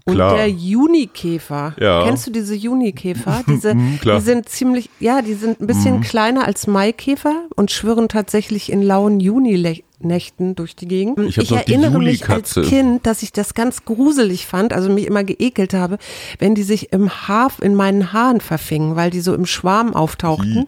Und 0.09 0.15
klar. 0.15 0.35
der 0.35 0.49
Junikäfer. 0.49 1.75
Ja. 1.79 2.03
Kennst 2.03 2.27
du 2.27 2.31
diese 2.31 2.55
Junikäfer? 2.55 3.43
Diese. 3.47 3.75
Mhm. 3.75 3.99
Die 4.03 4.21
sind 4.21 4.49
ziemlich, 4.49 4.89
ja, 4.99 5.21
die 5.21 5.33
sind 5.33 5.61
ein 5.61 5.67
bisschen 5.67 6.01
kleiner 6.01 6.45
als 6.45 6.67
Maikäfer 6.67 7.43
und 7.55 7.71
schwirren 7.71 8.09
tatsächlich 8.09 8.71
in 8.71 8.81
lauen 8.81 9.19
Juninächten 9.19 10.55
durch 10.55 10.75
die 10.75 10.87
Gegend. 10.87 11.19
Ich 11.19 11.35
die 11.35 11.53
erinnere 11.53 11.99
mich 11.99 12.29
als. 12.29 12.55
Kind, 12.55 13.05
dass 13.05 13.23
ich 13.23 13.31
das 13.31 13.53
ganz 13.53 13.85
gruselig 13.85 14.45
fand, 14.45 14.73
also 14.73 14.89
mich 14.89 15.05
immer 15.05 15.23
geekelt 15.23 15.73
habe, 15.73 15.97
wenn 16.39 16.55
die 16.55 16.63
sich 16.63 16.91
im 16.91 17.09
Haar, 17.09 17.51
in 17.61 17.75
meinen 17.75 18.13
Haaren 18.13 18.41
verfingen, 18.41 18.95
weil 18.95 19.09
die 19.09 19.21
so 19.21 19.33
im 19.33 19.45
Schwarm 19.45 19.93
auftauchten. 19.95 20.67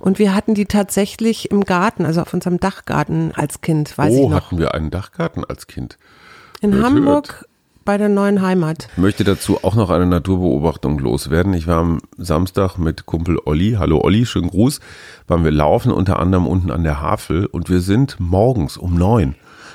Und 0.00 0.18
wir 0.18 0.34
hatten 0.34 0.54
die 0.54 0.66
tatsächlich 0.66 1.50
im 1.50 1.64
Garten, 1.64 2.04
also 2.04 2.20
auf 2.20 2.34
unserem 2.34 2.60
Dachgarten 2.60 3.32
als 3.34 3.60
Kind, 3.60 3.96
weiß 3.96 4.12
oh, 4.12 4.24
ich 4.24 4.28
noch. 4.28 4.36
hatten 4.36 4.58
wir 4.58 4.74
einen 4.74 4.90
Dachgarten 4.90 5.44
als 5.44 5.66
Kind. 5.66 5.98
In 6.60 6.74
hört, 6.74 6.84
Hamburg 6.84 7.48
bei 7.84 7.98
der 7.98 8.08
neuen 8.08 8.42
Heimat. 8.42 8.88
Ich 8.92 8.98
möchte 8.98 9.24
dazu 9.24 9.62
auch 9.62 9.74
noch 9.74 9.90
eine 9.90 10.06
Naturbeobachtung 10.06 10.98
loswerden. 10.98 11.54
Ich 11.54 11.66
war 11.66 11.78
am 11.78 12.00
Samstag 12.16 12.78
mit 12.78 13.06
Kumpel 13.06 13.38
Olli, 13.44 13.76
hallo 13.78 14.00
Olli, 14.02 14.26
schönen 14.26 14.48
Gruß, 14.50 14.80
waren 15.26 15.44
wir 15.44 15.50
laufen 15.50 15.92
unter 15.92 16.18
anderem 16.18 16.46
unten 16.46 16.70
an 16.70 16.84
der 16.84 17.00
Havel 17.00 17.46
und 17.46 17.70
wir 17.70 17.80
sind 17.80 18.16
morgens 18.18 18.76
um 18.76 18.94
neun 18.94 19.34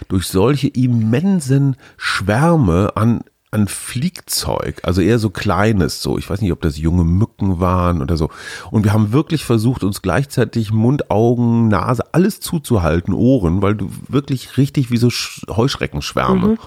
durch 0.09 0.27
solche 0.27 0.67
immensen 0.67 1.75
Schwärme 1.97 2.91
an 2.95 3.21
an 3.49 3.69
Fliegzeug, 3.69 4.81
also 4.83 4.99
eher 5.01 5.19
so 5.19 5.29
kleines, 5.29 6.01
so 6.01 6.17
ich 6.17 6.29
weiß 6.29 6.41
nicht, 6.41 6.51
ob 6.51 6.61
das 6.61 6.77
junge 6.77 7.05
Mücken 7.05 7.61
waren 7.61 8.01
oder 8.01 8.17
so. 8.17 8.29
Und 8.71 8.83
wir 8.83 8.91
haben 8.91 9.13
wirklich 9.13 9.45
versucht, 9.45 9.85
uns 9.85 10.01
gleichzeitig 10.01 10.73
Mund, 10.73 11.09
Augen, 11.09 11.69
Nase, 11.69 12.03
alles 12.13 12.41
zuzuhalten, 12.41 13.13
Ohren, 13.13 13.61
weil 13.61 13.75
du 13.75 13.89
wirklich 14.09 14.57
richtig 14.57 14.91
wie 14.91 14.97
so 14.97 15.07
Sch- 15.07 15.47
Heuschreckenschwärme. 15.55 16.57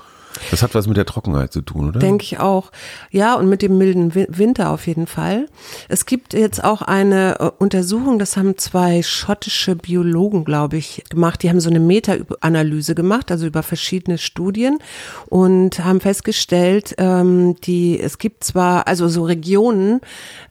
Das 0.51 0.62
hat 0.62 0.75
was 0.75 0.87
mit 0.87 0.97
der 0.97 1.07
Trockenheit 1.07 1.53
zu 1.53 1.61
tun, 1.61 1.88
oder? 1.88 1.99
Denke 1.99 2.25
ich 2.25 2.38
auch. 2.38 2.71
Ja, 3.11 3.35
und 3.35 3.49
mit 3.49 3.62
dem 3.62 3.79
milden 3.79 4.14
Wi- 4.14 4.29
Winter 4.29 4.71
auf 4.71 4.87
jeden 4.87 5.07
Fall. 5.07 5.47
Es 5.88 6.07
gibt 6.07 6.35
jetzt 6.35 6.62
auch 6.62 6.83
eine 6.83 7.38
äh, 7.40 7.51
Untersuchung, 7.59 8.19
das 8.19 8.37
haben 8.37 8.57
zwei 8.57 9.03
schottische 9.03 9.77
Biologen, 9.77 10.45
glaube 10.45 10.77
ich, 10.77 11.05
gemacht. 11.09 11.43
Die 11.43 11.49
haben 11.51 11.61
so 11.61 11.69
eine 11.69 11.81
Meta-Analyse 11.81 12.95
gemacht, 12.95 13.31
also 13.31 13.47
über 13.47 13.62
verschiedene 13.62 14.19
Studien 14.19 14.79
und 15.27 15.85
haben 15.85 16.01
festgestellt, 16.01 16.95
ähm, 16.99 17.57
die, 17.64 18.01
es 18.01 18.19
gibt 18.19 18.45
zwar, 18.45 18.87
also 18.87 19.09
so 19.09 19.25
Regionen, 19.25 20.01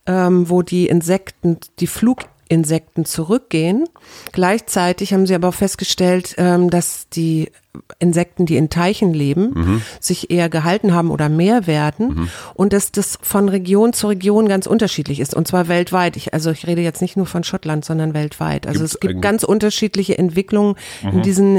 ähm, 0.05 0.49
wo 0.49 0.61
die 0.61 0.87
Insekten, 0.87 1.57
die 1.79 1.87
Fluginsekten 1.87 3.05
zurückgehen. 3.05 3.85
Gleichzeitig 4.31 5.13
haben 5.13 5.25
sie 5.25 5.35
aber 5.35 5.49
auch 5.49 5.53
festgestellt, 5.53 6.35
ähm, 6.37 6.69
dass 6.69 7.09
die 7.09 7.51
Insekten, 7.99 8.45
die 8.47 8.57
in 8.57 8.69
Teichen 8.69 9.13
leben, 9.13 9.51
Mhm. 9.53 9.81
sich 9.99 10.31
eher 10.31 10.49
gehalten 10.49 10.93
haben 10.93 11.11
oder 11.11 11.29
mehr 11.29 11.67
werden 11.67 12.29
und 12.55 12.73
dass 12.73 12.91
das 12.91 13.19
von 13.21 13.47
Region 13.47 13.93
zu 13.93 14.07
Region 14.07 14.47
ganz 14.47 14.65
unterschiedlich 14.65 15.19
ist 15.19 15.35
und 15.35 15.47
zwar 15.47 15.67
weltweit. 15.67 16.17
Ich, 16.17 16.33
also 16.33 16.49
ich 16.49 16.65
rede 16.65 16.81
jetzt 16.81 17.01
nicht 17.01 17.15
nur 17.15 17.27
von 17.27 17.43
Schottland, 17.43 17.85
sondern 17.85 18.13
weltweit. 18.15 18.65
Also 18.65 18.79
Gibt's 18.79 18.95
es 18.95 18.99
gibt 18.99 19.15
Mhm. 19.17 19.21
ganz 19.21 19.43
unterschiedliche 19.43 20.17
Entwicklungen 20.17 20.75
in 21.03 21.21
diesen 21.21 21.57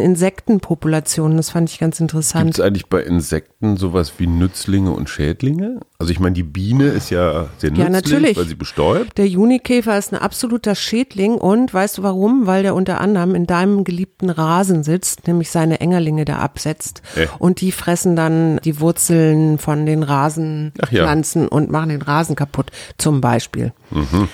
Insektenpopulationen. 0.51 1.37
Das 1.37 1.51
fand 1.51 1.71
ich 1.71 1.79
ganz 1.79 2.01
interessant. 2.01 2.47
Gibt 2.47 2.59
es 2.59 2.65
eigentlich 2.65 2.87
bei 2.87 3.03
Insekten 3.03 3.77
sowas 3.77 4.13
wie 4.19 4.27
Nützlinge 4.27 4.91
und 4.93 5.09
Schädlinge? 5.09 5.81
Also 5.99 6.13
ich 6.13 6.19
meine, 6.21 6.35
die 6.35 6.43
Biene 6.43 6.85
ist 6.87 7.11
ja 7.11 7.49
sehr 7.59 7.71
nützlich, 7.71 7.79
Ja, 7.87 7.91
natürlich. 7.91 8.37
weil 8.37 8.47
sie 8.47 8.55
bestäubt. 8.55 9.17
Der 9.19 9.29
Junikäfer 9.29 9.97
ist 9.99 10.13
ein 10.13 10.19
absoluter 10.21 10.75
Schädling 10.75 11.35
und 11.35 11.73
weißt 11.73 11.99
du 11.99 12.03
warum? 12.03 12.47
Weil 12.47 12.63
der 12.63 12.75
unter 12.75 13.01
anderem 13.01 13.35
in 13.35 13.47
deinem 13.47 13.85
geliebten 13.85 14.31
Rasen 14.31 14.83
sitzt, 14.83 15.27
nämlich 15.29 15.51
seine 15.51 15.81
Engerlinge 16.01 16.25
da 16.25 16.39
absetzt. 16.39 17.03
Äh. 17.17 17.27
Und 17.39 17.61
die 17.61 17.73
fressen 17.73 18.17
dann 18.17 18.59
die 18.65 18.81
Wurzeln 18.81 19.59
von 19.59 19.87
den 19.87 20.03
Ach 20.03 20.09
ja. 20.09 20.15
Rasenpflanzen 20.15 21.49
und 21.49 21.71
machen 21.71 21.91
den 21.91 22.03
Rasen 22.03 22.37
kaputt, 22.37 22.71
zum 22.99 23.21
Beispiel. 23.21 23.73
Mhm. 23.91 24.29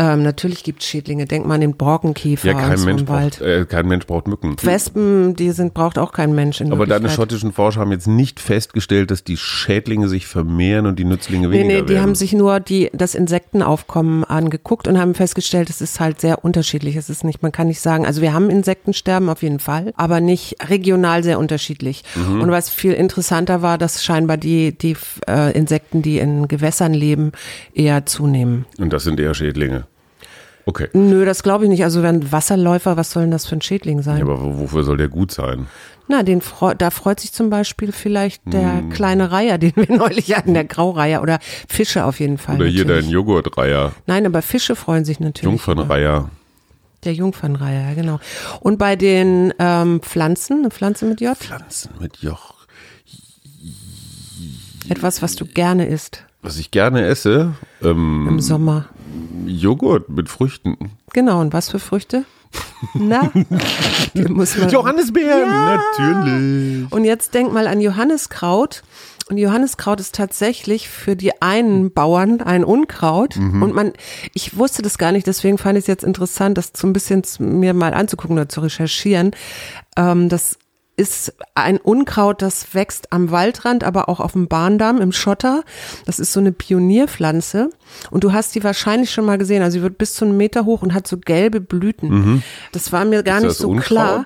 Ähm, 0.00 0.22
natürlich 0.22 0.64
gibt 0.64 0.80
es 0.80 0.88
Schädlinge. 0.88 1.26
Denk 1.26 1.44
mal 1.44 1.56
an 1.56 1.60
den 1.60 1.76
Borkenkäfer 1.76 2.48
Ja, 2.48 2.54
kein 2.54 2.82
Mensch, 2.84 3.02
im 3.02 3.08
Wald. 3.08 3.38
braucht, 3.38 3.46
äh, 3.46 3.66
kein 3.66 3.86
Mensch 3.86 4.06
braucht 4.06 4.28
Mücken. 4.28 4.56
Wespen, 4.62 5.36
die 5.36 5.50
sind, 5.50 5.74
braucht 5.74 5.98
auch 5.98 6.12
kein 6.12 6.34
Mensch 6.34 6.62
in 6.62 6.72
Aber 6.72 6.86
deine 6.86 7.10
schottischen 7.10 7.52
Forscher 7.52 7.80
haben 7.80 7.92
jetzt 7.92 8.06
nicht 8.06 8.40
festgestellt, 8.40 9.10
dass 9.10 9.24
die 9.24 9.36
Schädlinge 9.36 10.08
sich 10.08 10.26
vermehren 10.26 10.86
und 10.86 10.98
die 10.98 11.04
Nützlinge 11.04 11.48
Nee, 11.48 11.60
weniger 11.60 11.80
nee, 11.80 11.86
die 11.86 12.00
haben 12.00 12.14
sich 12.14 12.32
nur 12.32 12.60
die, 12.60 12.88
das 12.94 13.14
Insektenaufkommen 13.14 14.24
angeguckt 14.24 14.88
und 14.88 14.98
haben 14.98 15.14
festgestellt, 15.14 15.68
es 15.68 15.82
ist 15.82 16.00
halt 16.00 16.18
sehr 16.18 16.46
unterschiedlich. 16.46 16.96
Es 16.96 17.10
ist 17.10 17.22
nicht, 17.22 17.42
man 17.42 17.52
kann 17.52 17.66
nicht 17.66 17.80
sagen, 17.80 18.06
also 18.06 18.22
wir 18.22 18.32
haben 18.32 18.48
Insektensterben 18.48 19.28
auf 19.28 19.42
jeden 19.42 19.60
Fall, 19.60 19.92
aber 19.96 20.22
nicht 20.22 20.56
regional 20.70 21.22
sehr 21.22 21.38
unterschiedlich. 21.38 22.04
Mhm. 22.14 22.40
Und 22.40 22.50
was 22.50 22.70
viel 22.70 22.94
interessanter 22.94 23.60
war, 23.60 23.76
dass 23.76 24.02
scheinbar 24.02 24.38
die, 24.38 24.72
die 24.76 24.96
äh, 25.28 25.52
Insekten, 25.52 26.00
die 26.00 26.20
in 26.20 26.48
Gewässern 26.48 26.94
leben, 26.94 27.32
eher 27.74 28.06
zunehmen. 28.06 28.64
und 28.78 28.94
das 28.94 29.04
sind 29.04 29.20
eher 29.20 29.34
Schädlinge. 29.34 29.89
Okay. 30.66 30.88
Nö, 30.92 31.24
das 31.24 31.42
glaube 31.42 31.64
ich 31.64 31.70
nicht. 31.70 31.84
Also 31.84 32.02
wenn 32.02 32.30
Wasserläufer, 32.32 32.96
was 32.96 33.10
soll 33.10 33.22
denn 33.24 33.30
das 33.30 33.46
für 33.46 33.56
ein 33.56 33.62
Schädling 33.62 34.02
sein? 34.02 34.18
Ja, 34.18 34.24
aber 34.24 34.40
wo- 34.42 34.58
wofür 34.58 34.84
soll 34.84 34.96
der 34.96 35.08
gut 35.08 35.32
sein? 35.32 35.66
Na, 36.08 36.22
den 36.24 36.40
freu, 36.40 36.74
da 36.74 36.90
freut 36.90 37.20
sich 37.20 37.32
zum 37.32 37.50
Beispiel 37.50 37.92
vielleicht 37.92 38.42
der 38.52 38.78
Hm. 38.78 38.90
kleine 38.90 39.30
Reiher, 39.30 39.58
den 39.58 39.72
wir 39.76 39.86
neulich 39.96 40.36
hatten, 40.36 40.54
der 40.54 40.64
Graureiher 40.64 41.22
oder 41.22 41.38
Fische 41.68 42.04
auf 42.04 42.18
jeden 42.20 42.36
Fall. 42.38 42.56
Oder 42.56 42.66
hier 42.66 42.84
natürlich. 42.84 43.04
dein 43.06 43.12
Joghurtreiher, 43.12 43.92
Nein, 44.06 44.26
aber 44.26 44.42
Fische 44.42 44.74
freuen 44.76 45.04
sich 45.04 45.20
natürlich. 45.20 45.44
Jungfernreiher. 45.44 46.30
Der 47.04 47.14
Jungfernreiher, 47.14 47.88
ja, 47.90 47.94
genau. 47.94 48.20
Und 48.60 48.78
bei 48.78 48.94
den 48.96 49.54
ähm, 49.58 50.00
Pflanzen, 50.02 50.58
eine 50.58 50.70
Pflanze 50.70 51.06
mit 51.06 51.20
J, 51.20 51.36
Pflanzen 51.36 51.90
mit 52.00 52.18
Joch. 52.18 52.54
etwas, 54.88 55.22
was 55.22 55.36
du 55.36 55.46
gerne 55.46 55.86
isst 55.86 56.24
Was 56.42 56.58
ich 56.58 56.70
gerne 56.70 57.04
esse, 57.06 57.54
ähm, 57.82 58.26
im 58.28 58.40
Sommer. 58.40 58.86
Joghurt 59.50 60.08
mit 60.08 60.28
Früchten. 60.28 60.92
Genau, 61.12 61.40
und 61.40 61.52
was 61.52 61.70
für 61.70 61.78
Früchte? 61.78 62.24
Na, 62.94 63.30
die 64.14 64.22
muss 64.24 64.56
man. 64.56 64.68
Johannisbeeren, 64.68 65.48
natürlich. 65.48 66.92
Und 66.92 67.04
jetzt 67.04 67.34
denk 67.34 67.52
mal 67.52 67.66
an 67.66 67.80
Johanniskraut. 67.80 68.82
Und 69.28 69.38
Johanniskraut 69.38 70.00
ist 70.00 70.16
tatsächlich 70.16 70.88
für 70.88 71.14
die 71.14 71.40
einen 71.40 71.92
Bauern 71.92 72.40
ein 72.40 72.64
Unkraut. 72.64 73.36
Mhm. 73.36 73.62
Und 73.62 73.74
man, 73.74 73.92
ich 74.34 74.56
wusste 74.56 74.82
das 74.82 74.98
gar 74.98 75.12
nicht, 75.12 75.26
deswegen 75.28 75.56
fand 75.56 75.78
ich 75.78 75.84
es 75.84 75.86
jetzt 75.86 76.02
interessant, 76.02 76.58
das 76.58 76.72
so 76.74 76.88
ein 76.88 76.92
bisschen 76.92 77.22
mir 77.38 77.72
mal 77.72 77.94
anzugucken 77.94 78.36
oder 78.36 78.48
zu 78.48 78.60
recherchieren. 78.60 79.30
Ähm, 79.96 80.28
das 80.28 80.58
ist 81.00 81.34
ein 81.54 81.78
Unkraut, 81.78 82.42
das 82.42 82.74
wächst 82.74 83.12
am 83.12 83.30
Waldrand, 83.30 83.82
aber 83.84 84.08
auch 84.08 84.20
auf 84.20 84.32
dem 84.32 84.46
Bahndamm 84.48 85.00
im 85.00 85.12
Schotter. 85.12 85.64
Das 86.06 86.18
ist 86.18 86.32
so 86.32 86.40
eine 86.40 86.52
Pionierpflanze. 86.52 87.70
Und 88.10 88.22
du 88.24 88.32
hast 88.32 88.54
die 88.54 88.62
wahrscheinlich 88.62 89.10
schon 89.10 89.24
mal 89.24 89.38
gesehen. 89.38 89.62
Also 89.62 89.78
sie 89.78 89.82
wird 89.82 89.98
bis 89.98 90.14
zu 90.14 90.24
einem 90.24 90.36
Meter 90.36 90.64
hoch 90.64 90.82
und 90.82 90.94
hat 90.94 91.08
so 91.08 91.16
gelbe 91.18 91.60
Blüten. 91.60 92.42
Das 92.72 92.92
war 92.92 93.04
mir 93.04 93.22
gar 93.22 93.40
Mhm. 93.40 93.46
Ist 93.46 93.48
nicht 93.52 93.58
so 93.58 93.70
Unkraut? 93.70 93.86
klar. 93.86 94.24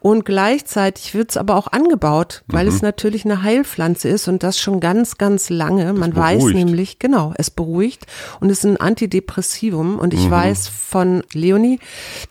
Und 0.00 0.24
gleichzeitig 0.24 1.14
wird 1.14 1.30
es 1.30 1.36
aber 1.36 1.54
auch 1.54 1.68
angebaut, 1.68 2.42
weil 2.48 2.66
Mhm. 2.66 2.74
es 2.74 2.82
natürlich 2.82 3.24
eine 3.24 3.44
Heilpflanze 3.44 4.08
ist 4.08 4.26
und 4.26 4.42
das 4.42 4.58
schon 4.58 4.80
ganz, 4.80 5.16
ganz 5.16 5.48
lange. 5.48 5.92
Man 5.92 6.14
weiß 6.16 6.42
nämlich, 6.46 6.98
genau, 6.98 7.32
es 7.36 7.50
beruhigt 7.50 8.06
und 8.40 8.50
ist 8.50 8.64
ein 8.64 8.76
Antidepressivum. 8.78 10.00
Und 10.00 10.12
Mhm. 10.12 10.18
ich 10.18 10.28
weiß 10.30 10.66
von 10.68 11.22
Leonie, 11.32 11.78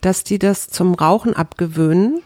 dass 0.02 0.26
die 0.26 0.38
das 0.38 0.68
zum 0.68 0.94
Rauchen 0.96 1.34
abgewöhnen 1.34 2.22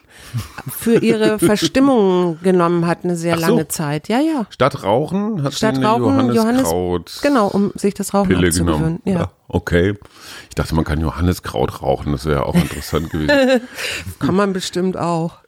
für 0.69 0.97
ihre 0.99 1.39
Verstimmung 1.39 2.39
genommen 2.41 2.85
hat, 2.87 3.03
eine 3.03 3.15
sehr 3.15 3.35
so. 3.35 3.41
lange 3.41 3.67
Zeit. 3.67 4.07
Ja, 4.09 4.19
ja. 4.19 4.45
Statt 4.49 4.83
Rauchen 4.83 5.43
hat 5.43 5.53
Statt 5.53 5.75
sie 5.75 5.81
eine 5.81 5.87
Rauchen, 5.87 6.33
Johanniskraut. 6.33 7.19
Genau, 7.21 7.47
um 7.47 7.71
sich 7.75 7.93
das 7.93 8.13
Rauchen 8.13 8.29
Pille 8.29 8.49
genommen. 8.51 8.99
Ja. 9.05 9.31
okay. 9.47 9.93
Ich 10.49 10.55
dachte, 10.55 10.75
man 10.75 10.85
kann 10.85 10.99
Johanniskraut 10.99 11.81
rauchen. 11.81 12.11
Das 12.11 12.25
wäre 12.25 12.45
auch 12.45 12.55
interessant 12.55 13.09
gewesen. 13.09 13.61
Kann 14.19 14.35
man 14.35 14.53
bestimmt 14.53 14.97
auch. 14.97 15.39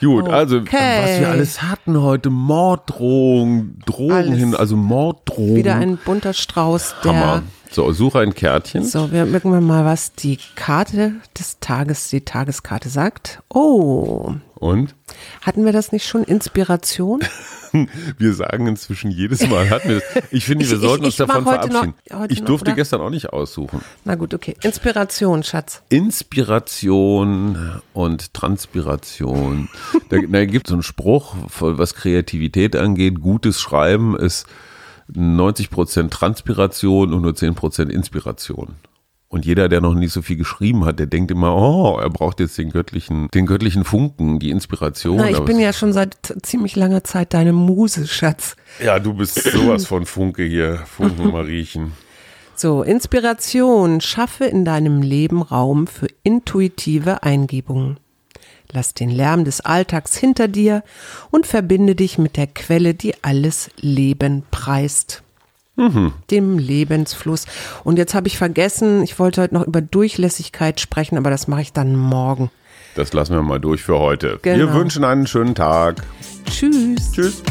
Gut, 0.00 0.28
also 0.28 0.58
Okay. 0.58 1.00
was 1.02 1.20
wir 1.20 1.28
alles 1.30 1.62
hatten 1.62 2.00
heute, 2.02 2.28
Morddrohungen, 2.28 3.78
Drogen 3.86 4.12
Alles. 4.12 4.38
hin, 4.38 4.54
also 4.54 4.76
Morddrogen. 4.76 5.56
Wieder 5.56 5.76
ein 5.76 5.96
bunter 5.96 6.34
Strauß, 6.34 6.96
der 7.02 7.12
Hammer. 7.12 7.42
So, 7.70 7.92
suche 7.92 8.20
ein 8.20 8.34
Kärtchen. 8.34 8.84
So, 8.84 9.12
wir 9.12 9.26
gucken 9.26 9.52
wir 9.52 9.60
mal, 9.60 9.84
was 9.84 10.14
die 10.14 10.38
Karte 10.54 11.12
des 11.38 11.58
Tages, 11.60 12.08
die 12.08 12.22
Tageskarte 12.24 12.88
sagt. 12.88 13.42
Oh, 13.50 14.32
Und 14.54 14.94
hatten 15.42 15.64
wir 15.66 15.72
das 15.72 15.92
nicht 15.92 16.06
schon? 16.06 16.22
Inspiration? 16.24 17.20
wir 18.18 18.32
sagen 18.32 18.66
inzwischen 18.68 19.10
jedes 19.10 19.46
Mal, 19.46 19.68
hatten 19.68 19.88
wir 19.90 19.96
das. 20.00 20.22
Ich 20.30 20.46
finde, 20.46 20.64
wir 20.66 20.72
Ich- 20.76 20.80
sollten 20.80 21.02
ich- 21.02 21.06
uns 21.06 21.14
ich 21.14 21.18
davon 21.26 21.44
noch- 21.44 21.52
verabschieden. 21.52 21.94
heute 22.14 22.32
ich 22.32 22.40
noch, 22.40 22.46
durfte 22.46 22.70
oder? 22.70 22.76
gestern 22.76 23.00
auch 23.02 23.10
nicht 23.10 23.30
aussuchen. 23.30 23.82
Na 24.04 24.14
gut, 24.14 24.32
okay. 24.32 24.56
Inspiration, 24.62 25.42
Schatz. 25.42 25.82
Inspiration 25.90 27.80
und 27.92 28.32
Transpiration. 28.32 29.68
Da, 30.08 30.18
da 30.26 30.44
gibt 30.46 30.68
es 30.68 30.70
so 30.70 30.76
einen 30.76 30.82
Spruch, 30.82 31.34
was 31.60 31.94
Kreativität 31.94 32.76
angeht. 32.76 33.20
Gutes 33.20 33.60
Schreiben 33.60 34.16
ist 34.16 34.46
90% 35.12 36.10
Transpiration 36.10 37.12
und 37.12 37.22
nur 37.22 37.32
10% 37.32 37.88
Inspiration. 37.90 38.76
Und 39.28 39.44
jeder, 39.44 39.68
der 39.68 39.80
noch 39.80 39.94
nie 39.94 40.06
so 40.06 40.22
viel 40.22 40.36
geschrieben 40.36 40.84
hat, 40.84 41.00
der 41.00 41.06
denkt 41.06 41.32
immer, 41.32 41.54
oh, 41.54 41.98
er 41.98 42.10
braucht 42.10 42.38
jetzt 42.38 42.56
den 42.58 42.70
göttlichen, 42.70 43.28
den 43.34 43.46
göttlichen 43.46 43.84
Funken, 43.84 44.38
die 44.38 44.50
Inspiration. 44.50 45.16
Na, 45.16 45.30
ich 45.30 45.40
bin 45.40 45.58
ja 45.58 45.72
schon 45.72 45.92
seit 45.92 46.16
ziemlich 46.42 46.76
langer 46.76 47.02
Zeit 47.02 47.34
deine 47.34 47.52
Muse, 47.52 48.06
Schatz. 48.06 48.56
ja, 48.82 49.00
du 49.00 49.14
bist 49.14 49.42
sowas 49.42 49.86
von 49.86 50.06
Funke 50.06 50.44
hier, 50.44 50.78
Funken 50.86 51.30
Mariechen. 51.32 51.92
So, 52.54 52.82
Inspiration. 52.82 54.00
Schaffe 54.00 54.46
in 54.46 54.64
deinem 54.64 55.02
Leben 55.02 55.42
Raum 55.42 55.86
für 55.86 56.06
intuitive 56.22 57.22
Eingebungen. 57.22 57.98
Lass 58.72 58.94
den 58.94 59.10
Lärm 59.10 59.44
des 59.44 59.60
Alltags 59.60 60.16
hinter 60.16 60.48
dir 60.48 60.82
und 61.30 61.46
verbinde 61.46 61.94
dich 61.94 62.18
mit 62.18 62.36
der 62.36 62.46
Quelle, 62.46 62.94
die 62.94 63.14
alles 63.22 63.70
Leben 63.80 64.42
preist. 64.50 65.22
Dem 66.30 66.58
Lebensfluss. 66.58 67.44
Und 67.84 67.98
jetzt 67.98 68.14
habe 68.14 68.28
ich 68.28 68.38
vergessen, 68.38 69.02
ich 69.02 69.18
wollte 69.18 69.42
heute 69.42 69.52
noch 69.54 69.66
über 69.66 69.82
Durchlässigkeit 69.82 70.80
sprechen, 70.80 71.18
aber 71.18 71.28
das 71.28 71.48
mache 71.48 71.60
ich 71.60 71.72
dann 71.74 71.96
morgen. 71.96 72.50
Das 72.94 73.12
lassen 73.12 73.34
wir 73.34 73.42
mal 73.42 73.60
durch 73.60 73.82
für 73.82 73.98
heute. 73.98 74.38
Wir 74.42 74.54
Genau. 74.56 74.72
wünschen 74.72 75.04
einen 75.04 75.26
schönen 75.26 75.54
Tag. 75.54 76.02
Tschüss. 76.50 77.12
Tschüss. 77.12 77.42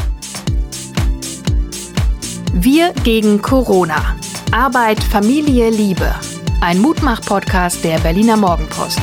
Wir 2.52 2.92
gegen 3.04 3.40
Corona. 3.42 4.16
Arbeit, 4.50 5.02
Familie, 5.04 5.70
Liebe. 5.70 6.12
Ein 6.60 6.80
Mutmach-Podcast 6.80 7.84
der 7.84 7.98
Berliner 7.98 8.36
Morgenpost. 8.36 9.00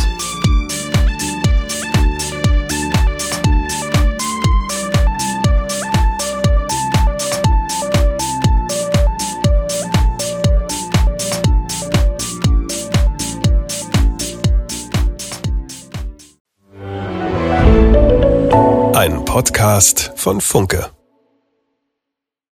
Podcast 19.34 20.12
von 20.16 20.42
Funke. 20.42 20.92